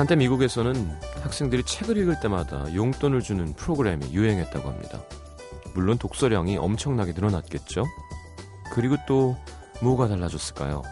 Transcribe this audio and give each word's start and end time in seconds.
한때 0.00 0.16
미국에서는 0.16 0.98
학생들이 1.22 1.62
책을 1.62 1.98
읽을 1.98 2.20
때마다 2.20 2.74
용돈을 2.74 3.20
주는 3.20 3.52
프로그램이 3.52 4.14
유행했다고 4.14 4.66
합니다. 4.66 5.02
물론 5.74 5.98
독서량이 5.98 6.56
엄청나게 6.56 7.12
늘어났겠죠? 7.12 7.84
그리고 8.72 8.96
또 9.06 9.36
뭐가 9.82 10.08
달라졌을까요? 10.08 10.82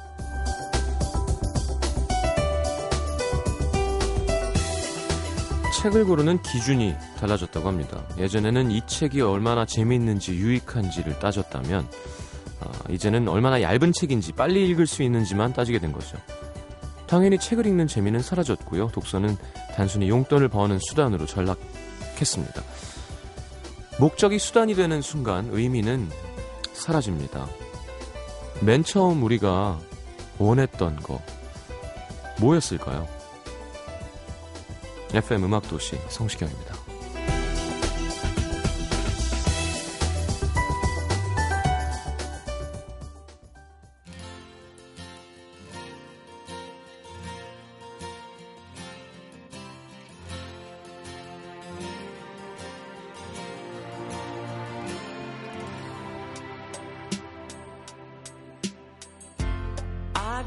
책을 5.81 6.04
고르는 6.04 6.43
기준이 6.43 6.95
달라졌다고 7.18 7.67
합니다. 7.67 8.04
예전에는 8.18 8.70
이 8.70 8.82
책이 8.86 9.22
얼마나 9.22 9.64
재미있는지 9.64 10.34
유익한지를 10.34 11.18
따졌다면 11.18 11.89
어, 12.61 12.72
이제는 12.90 13.26
얼마나 13.29 13.62
얇은 13.62 13.93
책인지 13.93 14.32
빨리 14.32 14.68
읽을 14.68 14.86
수 14.86 15.03
있는지만 15.03 15.54
따지게 15.54 15.79
된 15.79 15.93
거죠. 15.93 16.18
당연히 17.08 17.39
책을 17.39 17.67
읽는 17.67 17.86
재미는 17.86 18.21
사라졌고요. 18.21 18.89
독서는 18.89 19.36
단순히 19.75 20.08
용돈을 20.08 20.48
버는 20.48 20.79
수단으로 20.79 21.26
전락했습니다. 21.26 22.62
목적이 23.98 24.39
수단이 24.39 24.75
되는 24.75 25.03
순간 25.03 25.48
의미는 25.50 26.08
사라집니다. 26.75 27.48
맨 28.61 28.84
처음 28.84 29.22
우리가 29.22 29.81
원했던 30.39 30.96
거 30.96 31.21
뭐였을까요? 32.41 33.09
FM 35.14 35.45
음악도시 35.45 35.98
성시경입니다. 36.09 36.78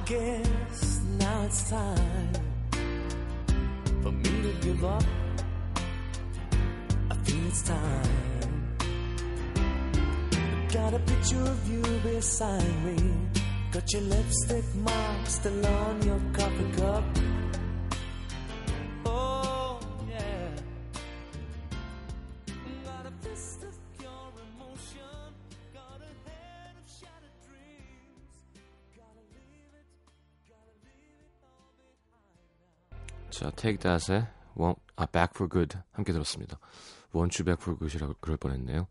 Guess 0.06 1.02
now 1.20 1.44
it's 1.44 1.70
time 1.70 2.34
for 4.02 4.12
me 4.12 4.42
to 4.42 4.54
give 4.62 4.84
up. 4.84 5.04
I 7.10 7.16
feel 7.16 7.48
it's 7.48 7.62
time. 7.62 8.32
Got 10.72 10.94
a 10.94 11.00
picture 11.00 11.42
of 11.42 11.72
you 11.72 11.82
beside 12.04 12.84
me. 12.84 12.98
Got 13.72 13.92
your 13.94 14.02
lipstick 14.02 14.76
mark 14.76 15.28
still 15.28 15.66
on 15.66 16.02
your 16.04 16.22
coffee 16.34 16.72
cup. 16.78 17.21
Take 33.62 33.78
That의 33.78 34.28
One, 34.56 34.74
아, 34.96 35.06
Back 35.06 35.34
for 35.36 35.48
Good 35.48 35.78
함께 35.92 36.12
들었습니다. 36.12 36.58
You 37.14 37.28
Back 37.46 37.62
for 37.62 37.78
Good이라고 37.78 38.16
그럴 38.20 38.38
뻔했네요. 38.38 38.88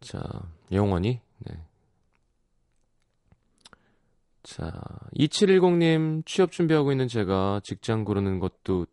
자, 0.00 0.20
영원히 0.70 1.20
네. 1.38 1.60
자, 4.44 4.70
2710님 5.16 6.24
취업 6.24 6.52
준비하고 6.52 6.92
있는 6.92 7.08
제가 7.08 7.60
직장 7.64 8.04
고르는 8.04 8.38
것도 8.38 8.86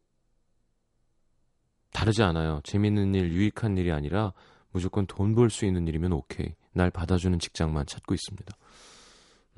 다르지 1.94 2.24
않아요. 2.24 2.60
재밌는 2.64 3.14
일, 3.14 3.32
유익한 3.32 3.78
일이 3.78 3.92
아니라 3.92 4.34
무조건 4.72 5.06
돈 5.06 5.36
벌 5.36 5.52
수 5.52 5.66
있는 5.66 5.88
일이면 5.88 6.12
오케이. 6.14 6.56
날 6.74 6.90
받아주는 6.90 7.38
직장만 7.38 7.86
찾고 7.86 8.16
있습니다. 8.16 8.58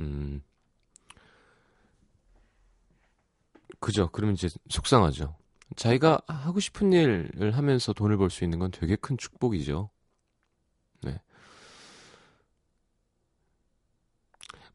음. 0.02 0.42
그죠. 3.90 4.08
그러면 4.12 4.36
이제 4.36 4.48
속상하죠. 4.70 5.36
자기가 5.76 6.22
하고 6.28 6.60
싶은 6.60 6.94
일을 6.94 7.58
하면서 7.58 7.92
돈을 7.92 8.18
벌 8.18 8.30
수 8.30 8.44
있는 8.44 8.60
건 8.60 8.70
되게 8.70 8.96
큰 8.96 9.18
축복이죠. 9.18 9.90
네. 11.02 11.20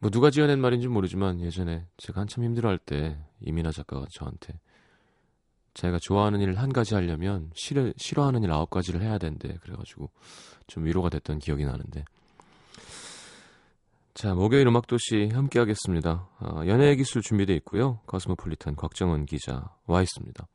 뭐 0.00 0.10
누가 0.10 0.32
지어낸 0.32 0.60
말인지 0.60 0.88
모르지만 0.88 1.38
예전에 1.40 1.86
제가 1.96 2.22
한참 2.22 2.42
힘들어할 2.42 2.76
때 2.78 3.16
이민아 3.40 3.70
작가가 3.70 4.04
저한테 4.10 4.58
자기가 5.74 6.00
좋아하는 6.00 6.40
일을 6.40 6.58
한 6.58 6.72
가지 6.72 6.94
하려면 6.94 7.52
싫어, 7.54 7.92
싫어하는 7.96 8.42
일 8.42 8.50
아홉 8.50 8.68
가지를 8.68 9.00
해야 9.00 9.18
된대. 9.18 9.56
그래가지고 9.60 10.10
좀 10.66 10.86
위로가 10.86 11.08
됐던 11.08 11.38
기억이 11.38 11.64
나는데. 11.64 12.04
자, 14.14 14.32
목요일 14.32 14.68
음악도시 14.68 15.30
함께 15.32 15.58
하겠습니다. 15.58 16.28
아, 16.38 16.64
연예의 16.68 16.96
기술 16.98 17.20
준비되어 17.20 17.56
있고요. 17.56 17.98
거스모폴리탄 18.06 18.76
곽정은 18.76 19.26
기자 19.26 19.74
와 19.86 20.02
있습니다. 20.02 20.46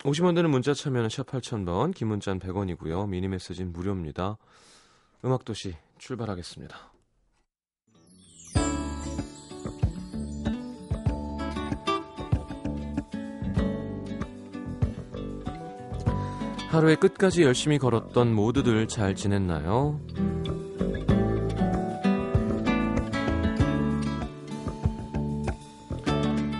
50원 0.00 0.34
드는 0.34 0.50
문자 0.50 0.74
참여는 0.74 1.08
샵 1.08 1.26
8000번, 1.26 1.94
긴 1.94 2.08
문자는 2.08 2.38
100원이고요. 2.38 3.08
미니 3.08 3.28
메시지는 3.28 3.72
무료입니다. 3.72 4.36
음악도시 5.24 5.74
출발하겠습니다. 5.96 6.92
하루의 16.78 16.94
끝까지 16.94 17.42
열심히 17.42 17.76
걸었던 17.76 18.32
모두들 18.32 18.86
잘 18.86 19.16
지냈나요? 19.16 19.98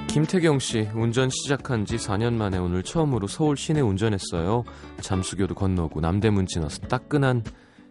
김태경 0.08 0.58
씨, 0.58 0.88
운전 0.94 1.30
시작한 1.30 1.84
지 1.84 1.96
4년 1.96 2.32
만에 2.32 2.58
오늘 2.58 2.82
처음으로 2.82 3.28
서울 3.28 3.56
시내 3.56 3.80
운전했어요. 3.80 4.64
잠수교도 5.00 5.54
건너고 5.54 6.00
남대문 6.00 6.46
지나서 6.46 6.80
따끈한 6.88 7.44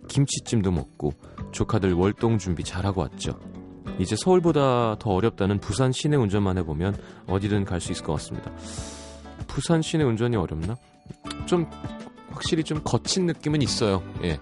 김치찜도 0.09 0.71
먹고 0.71 1.13
조카들 1.53 1.93
월동 1.93 2.37
준비 2.37 2.65
잘하고 2.65 3.01
왔죠. 3.01 3.39
이제 3.99 4.17
서울보다 4.17 4.97
더 4.99 5.11
어렵다는 5.11 5.59
부산 5.59 5.93
시내 5.93 6.17
운전만 6.17 6.57
해보면 6.57 6.97
어디든 7.27 7.63
갈 7.63 7.79
수 7.79 7.93
있을 7.93 8.03
것 8.03 8.11
같습니다. 8.13 8.51
부산 9.47 9.81
시내 9.81 10.03
운전이 10.03 10.35
어렵나? 10.35 10.75
좀 11.45 11.65
확실히 12.37 12.63
좀 12.63 12.81
거친 12.83 13.25
느낌은 13.25 13.63
있어요. 13.63 14.03
예. 14.23 14.39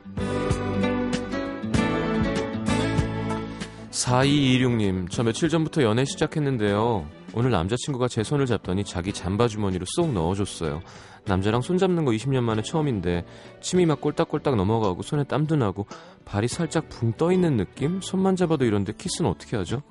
4226님, 3.90 5.10
저 5.10 5.24
며칠 5.24 5.48
전부터 5.48 5.82
연애 5.84 6.04
시작했는데요. 6.04 7.08
오늘 7.34 7.52
남자친구가 7.52 8.10
제 8.10 8.24
손을 8.24 8.46
잡더니 8.48 8.84
자기 8.84 9.14
잠바 9.14 9.48
주머니로 9.48 9.86
쏙 9.88 10.12
넣어줬어요. 10.12 10.82
남자랑 11.26 11.62
손 11.62 11.78
잡는 11.78 12.04
거 12.04 12.12
20년 12.12 12.44
만에 12.44 12.62
처음인데 12.62 13.26
침이 13.62 13.86
막 13.86 14.02
꼴딱꼴딱 14.02 14.58
넘어가고 14.58 15.02
손에 15.02 15.24
땀도 15.24 15.56
나고 15.56 15.88
발이 16.26 16.50
살짝 16.50 16.90
붕 16.90 17.14
떠 17.14 17.32
있는 17.32 17.56
느낌? 17.56 18.02
손만 18.02 18.36
잡아도 18.36 18.66
이런데 18.66 18.94
키스는 18.94 19.30
어떻게 19.30 19.56
하죠? 19.56 19.82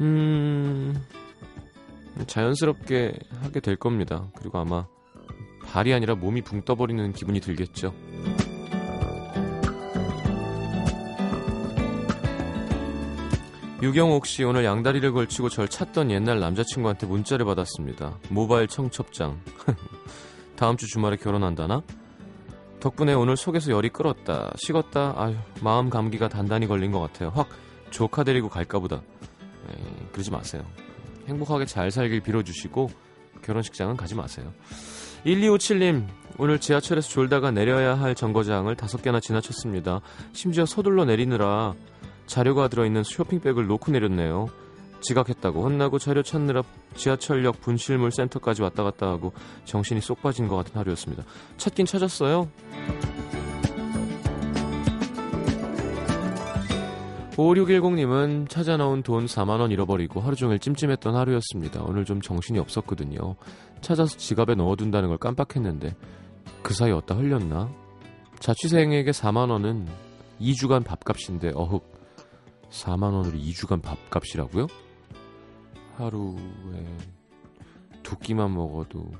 음... 0.00 1.00
자연스럽게 2.26 3.12
하게 3.42 3.60
될 3.60 3.76
겁니다. 3.76 4.28
그리고 4.36 4.58
아마 4.58 4.86
발이 5.74 5.92
아니라 5.92 6.14
몸이 6.14 6.42
붕 6.42 6.62
떠버리는 6.62 7.12
기분이 7.14 7.40
들겠죠. 7.40 7.92
유경옥 13.82 14.24
씨 14.26 14.44
오늘 14.44 14.64
양다리를 14.64 15.12
걸치고 15.12 15.48
절 15.48 15.66
찾던 15.66 16.12
옛날 16.12 16.38
남자친구한테 16.38 17.08
문자를 17.08 17.44
받았습니다. 17.44 18.20
모바일 18.28 18.68
청첩장. 18.68 19.40
다음 20.54 20.76
주 20.76 20.86
주말에 20.86 21.16
결혼한다나? 21.16 21.82
덕분에 22.78 23.12
오늘 23.12 23.36
속에서 23.36 23.72
열이 23.72 23.88
끓었다. 23.88 24.52
식었다. 24.56 25.14
아유, 25.16 25.34
마음 25.60 25.90
감기가 25.90 26.28
단단히 26.28 26.68
걸린 26.68 26.92
것 26.92 27.00
같아요. 27.00 27.32
확 27.34 27.48
조카 27.90 28.22
데리고 28.22 28.48
갈까 28.48 28.78
보다. 28.78 29.02
에이, 29.70 30.06
그러지 30.12 30.30
마세요. 30.30 30.62
행복하게 31.26 31.66
잘 31.66 31.90
살길 31.90 32.20
빌어주시고 32.20 32.90
결혼식장은 33.42 33.96
가지 33.96 34.14
마세요. 34.14 34.52
1257님, 35.24 36.06
오늘 36.36 36.58
지하철에서 36.58 37.08
졸다가 37.08 37.50
내려야 37.50 37.98
할 37.98 38.14
정거장을 38.14 38.74
다섯 38.76 39.00
개나 39.02 39.20
지나쳤습니다. 39.20 40.00
심지어 40.32 40.66
서둘러 40.66 41.04
내리느라 41.04 41.74
자료가 42.26 42.68
들어있는 42.68 43.04
쇼핑백을 43.04 43.66
놓고 43.66 43.92
내렸네요. 43.92 44.48
지각했다고 45.00 45.62
혼나고 45.62 45.98
자료 45.98 46.22
찾느라 46.22 46.62
지하철역 46.94 47.60
분실물 47.60 48.10
센터까지 48.10 48.62
왔다 48.62 48.82
갔다 48.82 49.06
하고 49.08 49.32
정신이 49.64 50.00
쏙 50.00 50.22
빠진 50.22 50.48
것 50.48 50.56
같은 50.56 50.76
하루였습니다. 50.76 51.24
찾긴 51.56 51.86
찾았어요. 51.86 52.48
5610님은 57.36 58.48
찾아놓은 58.48 59.02
돈 59.02 59.26
4만원 59.26 59.72
잃어버리고 59.72 60.20
하루 60.20 60.36
종일 60.36 60.58
찜찜했던 60.58 61.16
하루였습니다. 61.16 61.82
오늘 61.82 62.04
좀 62.04 62.20
정신이 62.20 62.58
없었거든요. 62.58 63.34
찾아서 63.80 64.16
지갑에 64.16 64.54
넣어둔다는 64.54 65.08
걸 65.08 65.18
깜빡했는데 65.18 65.96
그 66.62 66.74
사이 66.74 66.92
어디다 66.92 67.16
흘렸나? 67.16 67.70
자취생에게 68.38 69.10
4만원은 69.10 69.86
2주간 70.40 70.84
밥값인데 70.84 71.52
어흡 71.54 71.82
4만원으로 72.70 73.34
2주간 73.40 73.82
밥값이라고요? 73.82 74.66
하루에 75.96 76.86
두 78.02 78.18
끼만 78.18 78.54
먹어도 78.54 79.10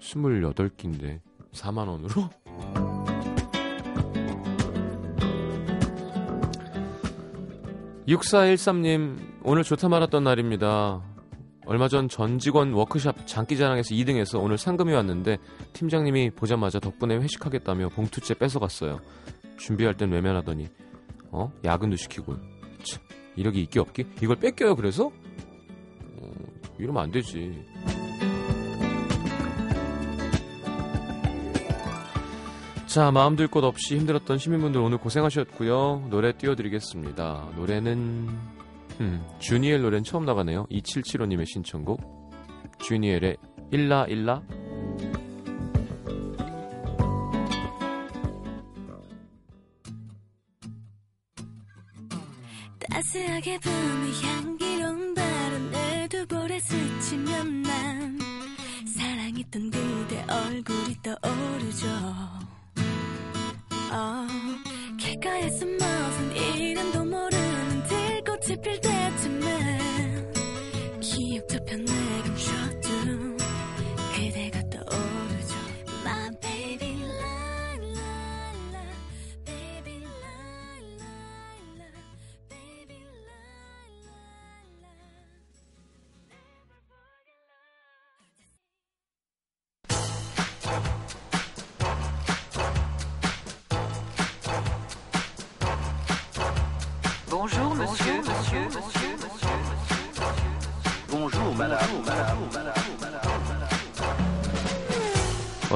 28끼인데 0.00 1.20
4만원으로? 1.52 2.87
6413님, 8.08 9.18
오늘 9.44 9.62
좋다 9.62 9.88
말았던 9.90 10.24
날입니다. 10.24 11.02
얼마 11.66 11.88
전 11.88 12.08
전 12.08 12.38
직원 12.38 12.72
워크샵 12.72 13.26
장기자랑에서 13.26 13.94
2등해서 13.94 14.42
오늘 14.42 14.56
상금이 14.56 14.94
왔는데 14.94 15.36
팀장님이 15.74 16.30
보자마자 16.30 16.80
덕분에 16.80 17.16
회식하겠다며 17.18 17.90
봉투째 17.90 18.32
뺏어갔어요. 18.32 19.00
준비할 19.58 19.94
땐 19.94 20.10
외면하더니 20.10 20.68
어? 21.30 21.52
야근도 21.62 21.96
시키고 21.96 22.36
참, 22.82 23.02
이력이 23.36 23.60
있기 23.64 23.78
없기? 23.78 24.06
이걸 24.22 24.36
뺏겨요 24.36 24.74
그래서? 24.76 25.08
어, 25.08 26.32
이러면 26.78 27.02
안 27.02 27.10
되지. 27.10 27.62
자, 32.98 33.12
마음 33.12 33.36
들 33.36 33.46
곳 33.46 33.62
없이 33.62 33.96
힘들었던 33.96 34.38
시민분들 34.38 34.80
오늘 34.80 34.98
고생하셨고요. 34.98 36.08
노래 36.10 36.32
띄워드리겠습니다. 36.32 37.50
노래는 37.54 38.28
음, 39.00 39.24
주니엘 39.38 39.82
노래는 39.82 40.02
처음 40.02 40.24
나가네요. 40.24 40.66
2775님의 40.68 41.46
신청곡 41.46 42.00
주니엘의 42.80 43.36
일라 43.70 44.04
일라 44.06 44.42
따스하게 52.80 53.58
부는 53.60 54.12
향기로운 54.24 55.14
바람에 55.14 56.08
두 56.08 56.26
볼에 56.26 56.58
스치면 56.58 57.62
난 57.62 58.18
사랑했던 58.86 59.70
그대 59.70 60.24
얼굴이 60.28 60.96
떠오르죠 61.04 62.57
어, 63.90 64.26
길가에 64.98 65.48
숨어선 65.50 66.36
이름도 66.36 67.04
모르는 67.04 67.82
들꽃이 67.84 68.60
기억 71.00 71.48
저편에 71.48 71.84
감춰 72.24 72.77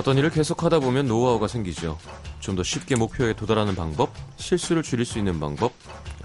어떤 0.03 0.19
일을 0.19 0.31
계속하다 0.31 0.81
보면 0.81 1.07
노하우가 1.07 1.47
생기죠. 1.47 1.97
좀 2.41 2.57
더 2.57 2.65
쉽게 2.65 2.97
목표에 2.97 3.35
도달하는 3.35 3.77
방법, 3.77 4.11
실수를 4.37 4.83
줄일 4.83 5.05
수 5.07 5.17
있는 5.19 5.39
방법, 5.39 5.73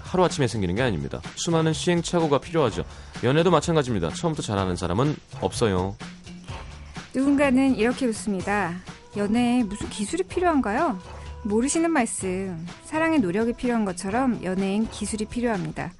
하루아침에 0.00 0.48
생기는 0.48 0.74
게 0.74 0.82
아닙니다. 0.82 1.20
수많은 1.36 1.72
시행착오가 1.72 2.38
필요하죠. 2.40 2.82
연애도 3.22 3.52
마찬가지입니다. 3.52 4.10
처음부터 4.10 4.42
잘하는 4.42 4.74
사람은 4.74 5.14
없어요. 5.40 5.94
누군가는 7.14 7.76
이렇게 7.76 8.06
묻습니다. 8.06 8.74
연애에 9.16 9.62
무슨 9.62 9.88
기술이 9.90 10.24
필요한가요? 10.24 10.98
모르시는 11.44 11.92
말씀. 11.92 12.66
사랑의 12.84 13.20
노력이 13.20 13.52
필요한 13.52 13.84
것처럼 13.84 14.42
연애엔 14.42 14.90
기술이 14.90 15.26
필요합니다. 15.26 15.92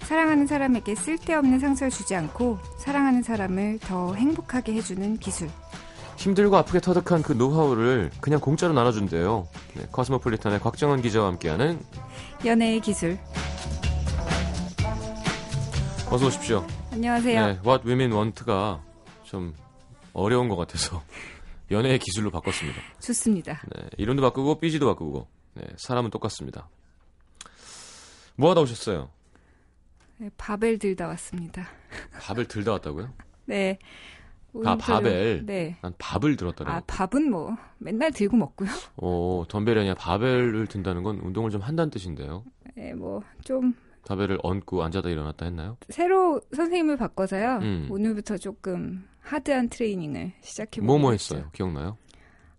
사랑하는 0.00 0.48
사람에게 0.48 0.96
쓸데없는 0.96 1.60
상처를 1.60 1.92
주지 1.92 2.16
않고 2.16 2.58
사랑하는 2.78 3.22
사람을 3.22 3.78
더 3.82 4.14
행복하게 4.14 4.72
해주는 4.74 5.18
기술. 5.18 5.48
힘들고 6.20 6.54
아프게 6.54 6.80
터득한 6.80 7.22
그 7.22 7.32
노하우를 7.32 8.10
그냥 8.20 8.40
공짜로 8.40 8.74
나눠준대요. 8.74 9.48
네, 9.74 9.86
코스모폴리탄의 9.90 10.60
곽정은 10.60 11.00
기자와 11.00 11.28
함께하는 11.28 11.80
연애의 12.44 12.80
기술. 12.80 13.18
어서 16.10 16.26
오십시오. 16.26 16.66
안녕하세요. 16.92 17.46
네, 17.46 17.58
What 17.64 17.88
Women 17.88 18.12
Want가 18.12 18.84
좀 19.22 19.54
어려운 20.12 20.50
것 20.50 20.56
같아서 20.56 21.02
연애의 21.70 21.98
기술로 21.98 22.30
바꿨습니다. 22.30 22.78
좋습니다. 23.00 23.62
네, 23.74 23.88
이름도 23.96 24.20
바꾸고 24.20 24.60
삐지도 24.60 24.84
바꾸고 24.88 25.26
네, 25.54 25.64
사람은 25.78 26.10
똑같습니다. 26.10 26.68
뭐 28.36 28.50
하다 28.50 28.60
오셨어요? 28.60 29.08
네, 30.18 30.28
바벨 30.36 30.78
들다 30.78 31.06
왔습니다. 31.08 31.66
밥을 32.20 32.44
들다 32.44 32.72
왔다고요? 32.72 33.10
네. 33.46 33.78
아, 34.64 34.76
바벨. 34.76 35.44
네. 35.46 35.76
난 35.82 35.92
밥을 35.98 36.36
들었다고. 36.36 36.70
아, 36.70 36.82
밥은 36.86 37.30
뭐 37.30 37.56
맨날 37.78 38.10
들고 38.10 38.36
먹고요. 38.36 38.68
오, 38.96 39.44
덤벨이 39.48 39.78
아니라 39.80 39.94
바벨을 39.94 40.66
든다는 40.66 41.02
건 41.02 41.18
운동을 41.20 41.50
좀 41.50 41.60
한다는 41.60 41.90
뜻인데요. 41.90 42.44
네, 42.74 42.92
뭐좀 42.94 43.74
바벨을 44.06 44.38
얹고 44.42 44.82
앉아다 44.82 45.08
일어났다 45.08 45.46
했나요? 45.46 45.76
새로 45.88 46.40
선생님을 46.54 46.96
바꿔서요. 46.96 47.58
음. 47.62 47.88
오늘부터 47.90 48.38
조금 48.38 49.06
hard한 49.20 49.68
트레이닝을 49.68 50.32
시작해 50.40 50.80
뭐 50.80 50.94
보고 50.96 51.02
뭐 51.02 51.12
했어요? 51.12 51.48
기억나요? 51.52 51.96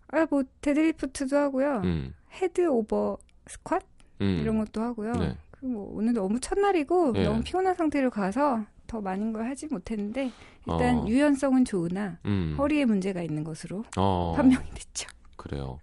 아, 0.09 0.25
뭐 0.29 0.43
deadlift도 0.61 1.35
하고요. 1.35 1.81
음, 1.83 2.13
head 2.33 2.67
over 2.67 3.17
squat 3.47 3.85
음. 4.21 4.39
이런 4.41 4.57
것도 4.59 4.81
하고요. 4.81 5.13
네. 5.13 5.37
그뭐 5.51 5.93
오늘 5.95 6.13
너무 6.13 6.39
첫날이고 6.39 7.13
예. 7.15 7.23
너무 7.23 7.41
피곤한 7.43 7.75
상태로 7.75 8.09
가서 8.09 8.65
더 8.87 8.99
많은 8.99 9.31
걸 9.31 9.47
하지 9.47 9.67
못했는데 9.67 10.31
일단 10.67 10.99
어. 10.99 11.07
유연성은 11.07 11.65
좋으나 11.65 12.19
음. 12.25 12.55
허리에 12.57 12.85
문제가 12.85 13.21
있는 13.21 13.43
것으로 13.43 13.83
어, 13.97 14.33
판명이 14.35 14.69
됐죠. 14.73 15.09
그래요. 15.35 15.79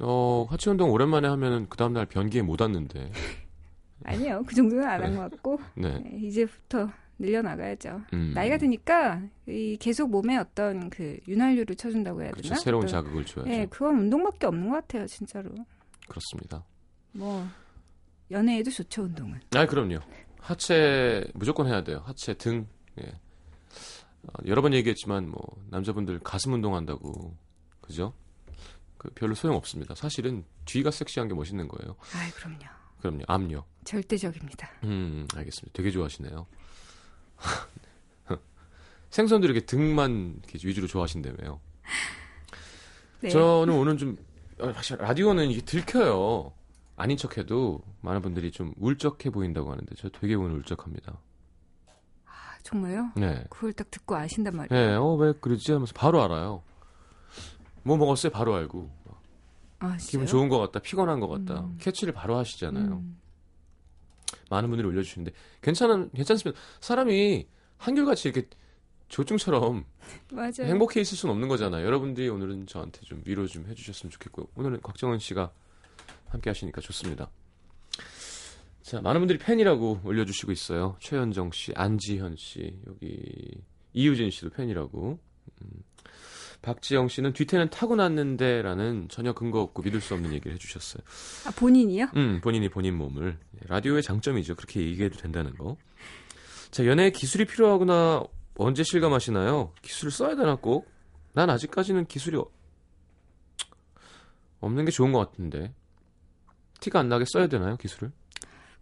어, 0.00 0.46
하체 0.48 0.70
운동 0.70 0.90
오랜만에 0.90 1.28
하면은 1.28 1.66
그 1.68 1.76
다음날 1.76 2.06
변기에 2.06 2.42
못 2.42 2.60
왔는데. 2.60 3.10
아니요, 4.04 4.42
그 4.46 4.54
정도는 4.54 4.84
안 4.86 5.02
한것 5.02 5.30
같고 5.30 5.60
네. 5.74 5.98
네, 5.98 6.18
이제부터 6.22 6.90
늘려 7.18 7.42
나가야죠. 7.42 8.00
음. 8.14 8.32
나이가 8.34 8.56
드니까 8.56 9.22
이 9.46 9.76
계속 9.78 10.10
몸에 10.10 10.38
어떤 10.38 10.88
그 10.88 11.18
윤활유를 11.28 11.76
쳐준다고 11.76 12.22
해야 12.22 12.30
그렇죠. 12.30 12.48
되나? 12.48 12.60
새로운 12.60 12.82
또, 12.82 12.88
자극을 12.88 13.26
줘야죠. 13.26 13.50
네, 13.50 13.66
그건 13.66 13.98
운동밖에 13.98 14.46
없는 14.46 14.70
것 14.70 14.76
같아요, 14.76 15.06
진짜로. 15.06 15.50
그렇습니다. 16.08 16.64
뭐 17.12 17.46
연애에도 18.30 18.70
좋죠, 18.70 19.02
운동은. 19.02 19.40
아, 19.54 19.66
그럼요. 19.66 19.98
하체 20.38 21.26
무조건 21.34 21.66
해야 21.66 21.84
돼요. 21.84 22.02
하체 22.06 22.34
등. 22.34 22.66
예. 23.02 23.12
어, 24.26 24.32
여러 24.46 24.62
번 24.62 24.74
얘기했지만 24.74 25.28
뭐 25.28 25.40
남자분들 25.70 26.20
가슴 26.20 26.52
운동한다고 26.52 27.36
그죠? 27.80 28.12
그 28.98 29.10
별로 29.14 29.34
소용 29.34 29.56
없습니다. 29.56 29.94
사실은 29.94 30.44
뒤가 30.66 30.90
섹시한 30.90 31.28
게 31.28 31.34
멋있는 31.34 31.68
거예요. 31.68 31.96
아, 32.14 32.30
그럼요. 32.36 32.58
그럼요. 33.00 33.22
압력. 33.28 33.66
절대적입니다. 33.84 34.68
음, 34.84 35.26
알겠습니다. 35.34 35.72
되게 35.74 35.90
좋아하시네요. 35.90 36.46
생선도 39.10 39.46
이렇게 39.46 39.60
등만 39.66 40.40
이렇게 40.48 40.66
위주로 40.66 40.86
좋아하신다며요. 40.86 41.60
네. 43.22 43.28
저는 43.28 43.74
오늘 43.74 43.96
좀 43.98 44.16
어, 44.58 44.72
사실 44.72 44.96
라디오는 44.98 45.50
이게 45.50 45.62
들켜요. 45.62 46.52
아닌 46.96 47.16
척해도 47.16 47.82
많은 48.02 48.22
분들이 48.22 48.50
좀 48.50 48.72
울적해 48.76 49.30
보인다고 49.30 49.72
하는데 49.72 49.94
저 49.96 50.08
되게 50.10 50.34
오늘 50.34 50.56
울적합니다. 50.58 51.18
아, 52.60 52.62
정말요? 52.62 53.12
네. 53.16 53.44
그걸 53.50 53.72
딱 53.72 53.90
듣고 53.90 54.14
아신단 54.14 54.56
말이에요. 54.56 54.86
네, 54.86 54.94
어, 54.94 55.14
왜 55.14 55.32
그러지 55.40 55.72
하면서 55.72 55.92
바로 55.94 56.22
알아요. 56.22 56.62
뭐 57.82 57.96
먹었어요? 57.96 58.30
바로 58.30 58.54
알고. 58.54 58.90
아, 59.80 59.96
기분? 59.98 60.26
좋은 60.26 60.48
것 60.48 60.58
같다, 60.58 60.80
피곤한 60.80 61.20
것 61.20 61.28
같다. 61.28 61.60
음. 61.60 61.78
캐치를 61.80 62.12
바로 62.12 62.36
하시잖아요. 62.36 62.84
음. 62.92 63.18
많은 64.50 64.68
분들이 64.68 64.86
올려주시는데 64.86 65.32
괜찮은 65.62 66.10
괜찮습니다. 66.10 66.60
사람이 66.80 67.46
한결같이 67.78 68.28
이렇게 68.28 68.48
조증처럼 69.08 69.84
맞아요. 70.32 70.50
행복해 70.60 71.00
있을 71.00 71.16
수는 71.16 71.34
없는 71.34 71.48
거잖아요. 71.48 71.84
여러분들이 71.86 72.28
오늘은 72.28 72.66
저한테 72.66 73.00
좀 73.02 73.22
위로 73.24 73.46
좀 73.46 73.66
해주셨으면 73.68 74.10
좋겠고요. 74.10 74.46
오늘은 74.56 74.82
곽정은 74.82 75.18
씨가 75.18 75.50
함께 76.28 76.50
하시니까 76.50 76.80
좋습니다. 76.80 77.30
자, 78.90 79.00
많은 79.00 79.20
분들이 79.20 79.38
팬이라고 79.38 80.00
올려주시고 80.02 80.50
있어요. 80.50 80.96
최현정 80.98 81.52
씨, 81.52 81.72
안지현 81.76 82.34
씨, 82.36 82.76
여기 82.88 83.22
이유진 83.92 84.30
씨도 84.30 84.50
팬이라고. 84.50 85.16
음. 85.62 85.68
박지영 86.60 87.06
씨는 87.06 87.32
뒤태는 87.32 87.70
타고났는데라는 87.70 89.06
전혀 89.08 89.32
근거 89.32 89.60
없고 89.60 89.82
믿을 89.82 90.00
수 90.00 90.14
없는 90.14 90.32
얘기를 90.32 90.52
해주셨어요. 90.54 91.04
아, 91.46 91.52
본인이요? 91.52 92.08
음, 92.16 92.40
본인이 92.42 92.68
본인 92.68 92.96
몸을. 92.98 93.38
라디오의 93.68 94.02
장점이죠. 94.02 94.56
그렇게 94.56 94.80
얘기해도 94.80 95.18
된다는 95.18 95.54
거. 95.54 95.76
자, 96.72 96.84
연애에 96.84 97.10
기술이 97.10 97.44
필요하구나. 97.44 98.24
언제 98.56 98.82
실감하시나요? 98.82 99.72
기술을 99.82 100.10
써야 100.10 100.34
되나 100.34 100.56
꼭? 100.56 100.90
난 101.32 101.48
아직까지는 101.48 102.06
기술이 102.06 102.38
어- 102.38 102.50
없는 104.58 104.84
게 104.84 104.90
좋은 104.90 105.12
것 105.12 105.20
같은데. 105.20 105.72
티가 106.80 106.98
안 106.98 107.08
나게 107.08 107.24
써야 107.24 107.46
되나요, 107.46 107.76
기술을? 107.76 108.10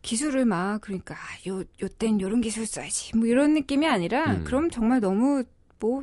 기술을 0.03 0.45
막 0.45 0.81
그러니까 0.81 1.15
아, 1.15 1.49
요 1.49 1.63
요땐 1.83 2.21
요런 2.21 2.41
기술 2.41 2.67
써야지 2.67 3.17
뭐 3.17 3.27
이런 3.27 3.55
느낌이 3.55 3.87
아니라 3.87 4.33
음. 4.33 4.45
그럼 4.45 4.71
정말 4.71 5.01
너무 5.01 5.45
뭐 5.81 6.03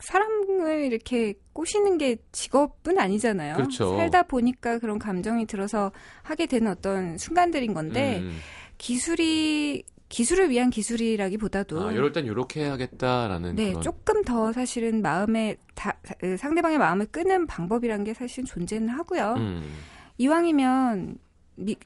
사람을 0.00 0.84
이렇게 0.84 1.34
꼬시는 1.52 1.98
게 1.98 2.16
직업은 2.30 2.98
아니잖아요. 2.98 3.56
그렇죠. 3.56 3.96
살다 3.96 4.24
보니까 4.24 4.78
그런 4.78 4.98
감정이 4.98 5.46
들어서 5.46 5.90
하게 6.22 6.46
되는 6.46 6.70
어떤 6.70 7.18
순간들인 7.18 7.74
건데 7.74 8.20
음, 8.20 8.38
기술이 8.78 9.82
기술을 10.08 10.50
위한 10.50 10.70
기술이라기보다도 10.70 11.88
아, 11.88 11.92
이럴 11.92 12.12
땐 12.12 12.24
이렇게 12.24 12.62
해야겠다라는 12.62 13.56
네, 13.56 13.70
그런. 13.70 13.82
조금 13.82 14.22
더 14.22 14.52
사실은 14.52 15.02
마음에 15.02 15.56
다, 15.74 15.98
그 16.20 16.36
상대방의 16.36 16.78
마음을 16.78 17.06
끄는 17.06 17.46
방법이란 17.46 18.04
게 18.04 18.14
사실 18.14 18.44
존재는 18.44 18.88
하고요. 18.88 19.34
음, 19.36 19.70
이왕이면 20.16 21.18
미, 21.56 21.76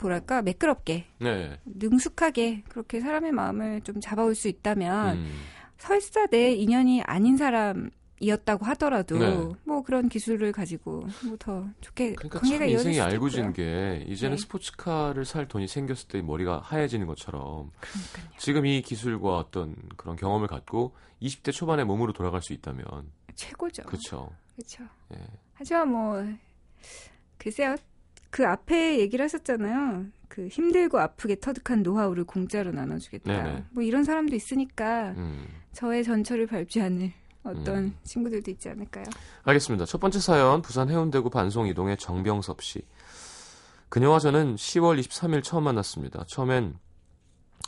뭐랄까 0.00 0.42
매끄럽게 0.42 1.06
네. 1.18 1.58
능숙하게 1.64 2.64
그렇게 2.68 3.00
사람의 3.00 3.32
마음을 3.32 3.80
좀 3.82 4.00
잡아올 4.00 4.34
수 4.34 4.48
있다면 4.48 5.16
음, 5.18 5.32
설사 5.78 6.26
내 6.26 6.52
인연이 6.52 7.02
아닌 7.02 7.36
사람 7.36 7.90
이었다고 8.20 8.64
하더라도 8.66 9.18
네. 9.18 9.54
뭐 9.64 9.82
그런 9.82 10.08
기술을 10.08 10.50
가지고 10.50 11.06
뭐 11.24 11.36
더 11.38 11.68
좋게 11.80 12.14
그러니까 12.14 12.40
관계가 12.40 12.64
참 12.64 12.68
이어질 12.68 12.90
인생이 12.90 12.94
수도 12.94 13.04
알고 13.04 13.28
진 13.28 13.40
있고요. 13.50 13.52
게 13.52 14.04
이제는 14.08 14.36
네. 14.36 14.42
스포츠카를 14.42 15.24
살 15.24 15.46
돈이 15.46 15.68
생겼을 15.68 16.08
때 16.08 16.20
머리가 16.20 16.58
하얘지는 16.64 17.06
것처럼 17.06 17.70
그러니까요. 17.80 18.38
지금 18.38 18.66
이 18.66 18.82
기술과 18.82 19.36
어떤 19.36 19.76
그런 19.96 20.16
경험을 20.16 20.48
갖고 20.48 20.96
20대 21.22 21.52
초반의 21.52 21.84
몸으로 21.84 22.12
돌아갈 22.12 22.42
수 22.42 22.52
있다면 22.52 22.84
최고죠. 23.36 23.84
그렇죠. 23.84 24.30
그렇죠. 24.56 24.82
예. 25.14 25.18
하지만 25.54 25.88
뭐 25.88 26.24
글쎄요. 27.38 27.76
그 28.30 28.46
앞에 28.46 28.98
얘기를 28.98 29.22
하셨잖아요. 29.24 30.06
그 30.28 30.46
힘들고 30.48 30.98
아프게 30.98 31.40
터득한 31.40 31.82
노하우를 31.82 32.24
공짜로 32.24 32.70
나눠주겠다. 32.70 33.32
네네. 33.32 33.64
뭐 33.70 33.82
이런 33.82 34.04
사람도 34.04 34.36
있으니까 34.36 35.10
음. 35.16 35.46
저의 35.72 36.04
전철을 36.04 36.46
밟지 36.46 36.80
않을 36.80 37.12
어떤 37.42 37.76
음. 37.76 37.96
친구들도 38.04 38.50
있지 38.50 38.68
않을까요? 38.68 39.04
알겠습니다. 39.44 39.86
첫 39.86 39.98
번째 40.00 40.20
사연 40.20 40.62
부산 40.62 40.90
해운대구 40.90 41.30
반송 41.30 41.66
이동의 41.66 41.96
정병섭 41.96 42.62
씨. 42.62 42.82
그녀와 43.88 44.18
저는 44.18 44.56
10월 44.56 45.00
23일 45.00 45.42
처음 45.42 45.64
만났습니다. 45.64 46.24
처음엔 46.28 46.76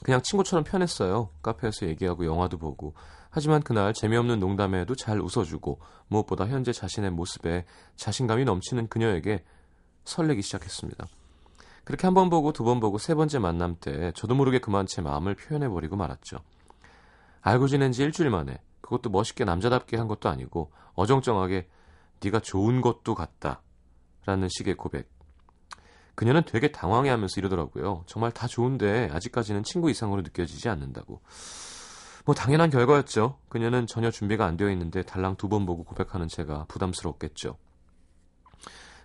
그냥 0.05 0.21
친구처럼 0.23 0.65
편했어요. 0.65 1.31
카페에서 1.43 1.87
얘기하고 1.87 2.27
영화도 2.27 2.59
보고. 2.59 2.95
하지만 3.31 3.63
그날 3.63 3.95
재미없는 3.95 4.41
농담에도 4.41 4.95
잘 4.95 5.21
웃어주고 5.21 5.81
무엇보다 6.09 6.47
현재 6.47 6.73
자신의 6.73 7.11
모습에 7.13 7.65
자신감이 7.97 8.45
넘치는 8.45 8.89
그녀에게 8.89 9.45
설레기 10.05 10.43
시작했습니다. 10.43 11.07
그렇게 11.85 12.07
한 12.07 12.15
번 12.15 12.31
보고 12.31 12.53
두 12.53 12.65
번 12.65 12.79
보고 12.81 12.99
세 12.99 13.15
번째 13.15 13.39
만남 13.39 13.77
때 13.81 14.13
저도 14.15 14.35
모르게 14.35 14.59
그만 14.59 14.87
제 14.87 15.03
마음을 15.03 15.35
표현해버리고 15.35 15.97
말았죠. 15.97 16.39
알고 17.43 17.69
지낸 17.69 17.93
지 17.93 18.03
일주일 18.03 18.31
만에 18.31 18.59
그것도 18.81 19.11
멋있게 19.11 19.45
남자답게 19.45 19.97
한 19.97 20.07
것도 20.09 20.29
아니고 20.29 20.71
어정쩡하게 20.95 21.69
네가 22.23 22.41
좋은 22.41 22.81
것도 22.81 23.15
같다 23.15 23.63
라는 24.27 24.49
식의 24.51 24.75
고백. 24.77 25.09
그녀는 26.15 26.43
되게 26.45 26.71
당황해하면서 26.71 27.41
이러더라고요. 27.41 28.05
정말 28.07 28.31
다 28.31 28.47
좋은데 28.47 29.09
아직까지는 29.13 29.63
친구 29.63 29.91
이상으로 29.91 30.21
느껴지지 30.21 30.69
않는다고. 30.69 31.23
뭐 32.27 32.35
당연한 32.35 32.69
결과였죠. 32.69 33.39
그녀는 33.49 33.87
전혀 33.87 34.11
준비가 34.11 34.45
안 34.45 34.59
되어 34.59 34.71
있는데 34.71 35.03
달랑 35.03 35.37
두 35.37 35.49
번 35.49 35.65
보고 35.65 35.83
고백하는 35.83 36.29
제가 36.29 36.67
부담스럽겠죠. 36.69 37.57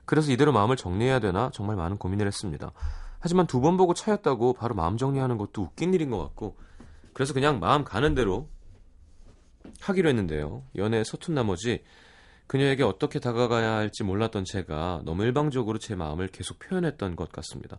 그래서 0.05 0.31
이대로 0.31 0.51
마음을 0.51 0.75
정리해야 0.75 1.19
되나 1.19 1.49
정말 1.53 1.75
많은 1.75 1.97
고민을 1.97 2.27
했습니다. 2.27 2.71
하지만 3.19 3.47
두 3.47 3.59
번 3.59 3.75
보고 3.77 3.93
차였다고 3.93 4.53
바로 4.53 4.75
마음 4.75 4.97
정리하는 4.97 5.37
것도 5.37 5.63
웃긴 5.63 5.93
일인 5.93 6.11
것 6.11 6.19
같고 6.19 6.57
그래서 7.13 7.33
그냥 7.33 7.59
마음 7.59 7.83
가는 7.83 8.13
대로 8.13 8.49
하기로 9.81 10.09
했는데요. 10.09 10.63
연애에 10.75 11.03
서툰 11.03 11.33
나머지 11.33 11.83
그녀에게 12.47 12.83
어떻게 12.83 13.19
다가가야 13.19 13.75
할지 13.75 14.03
몰랐던 14.03 14.45
제가 14.45 15.01
너무 15.05 15.23
일방적으로 15.23 15.79
제 15.79 15.95
마음을 15.95 16.27
계속 16.27 16.59
표현했던 16.59 17.15
것 17.15 17.31
같습니다. 17.31 17.77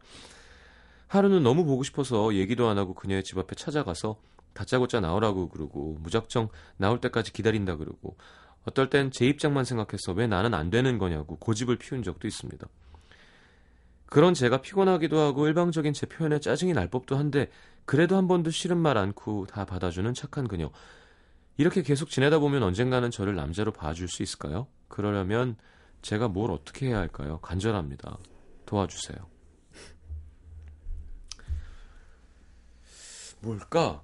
하루는 1.07 1.45
너무 1.45 1.65
보고 1.65 1.85
싶어서 1.85 2.35
얘기도 2.35 2.69
안 2.69 2.79
하고 2.79 2.95
그녀의 2.95 3.23
집 3.23 3.39
앞에 3.39 3.55
찾아가서 3.55 4.17
다짜고짜 4.55 5.01
나오라고 5.01 5.49
그러고 5.51 5.97
무작정 6.01 6.49
나올 6.79 7.01
때까지 7.01 7.33
기다린다 7.33 7.77
그러고 7.77 8.17
어떨 8.67 8.91
땐 8.91 9.11
제 9.11 9.27
입장만 9.27 9.65
생각해서 9.65 10.13
왜 10.13 10.27
나는 10.27 10.53
안 10.53 10.71
되는 10.71 10.99
거냐고 10.99 11.37
고집을 11.37 11.77
피운 11.77 12.03
적도 12.03 12.29
있습니다. 12.29 12.67
그런 14.07 14.35
제가 14.35 14.61
피곤하기도 14.61 15.19
하고 15.19 15.47
일방적인 15.47 15.93
제 15.93 16.07
표현에 16.07 16.39
짜증이 16.41 16.73
날 16.73 16.89
법도 16.89 17.17
한데 17.17 17.51
그래도 17.85 18.17
한 18.17 18.29
번도 18.29 18.51
싫은 18.51 18.77
말 18.77 18.99
않고 18.99 19.47
다 19.47 19.65
받아주는 19.65 20.13
착한 20.15 20.49
그녀. 20.49 20.71
이렇게 21.57 21.83
계속 21.83 22.11
지내다 22.11 22.39
보면 22.39 22.63
언젠가는 22.63 23.11
저를 23.11 23.35
남자로 23.35 23.73
봐줄 23.73 24.09
수 24.09 24.23
있을까요? 24.23 24.67
그러려면 24.89 25.57
제가 26.03 26.29
뭘 26.29 26.51
어떻게 26.51 26.89
해야 26.89 26.99
할까요? 26.99 27.39
간절합니다. 27.39 28.19
도와주세요. 28.67 29.19
뭘까? 33.41 34.03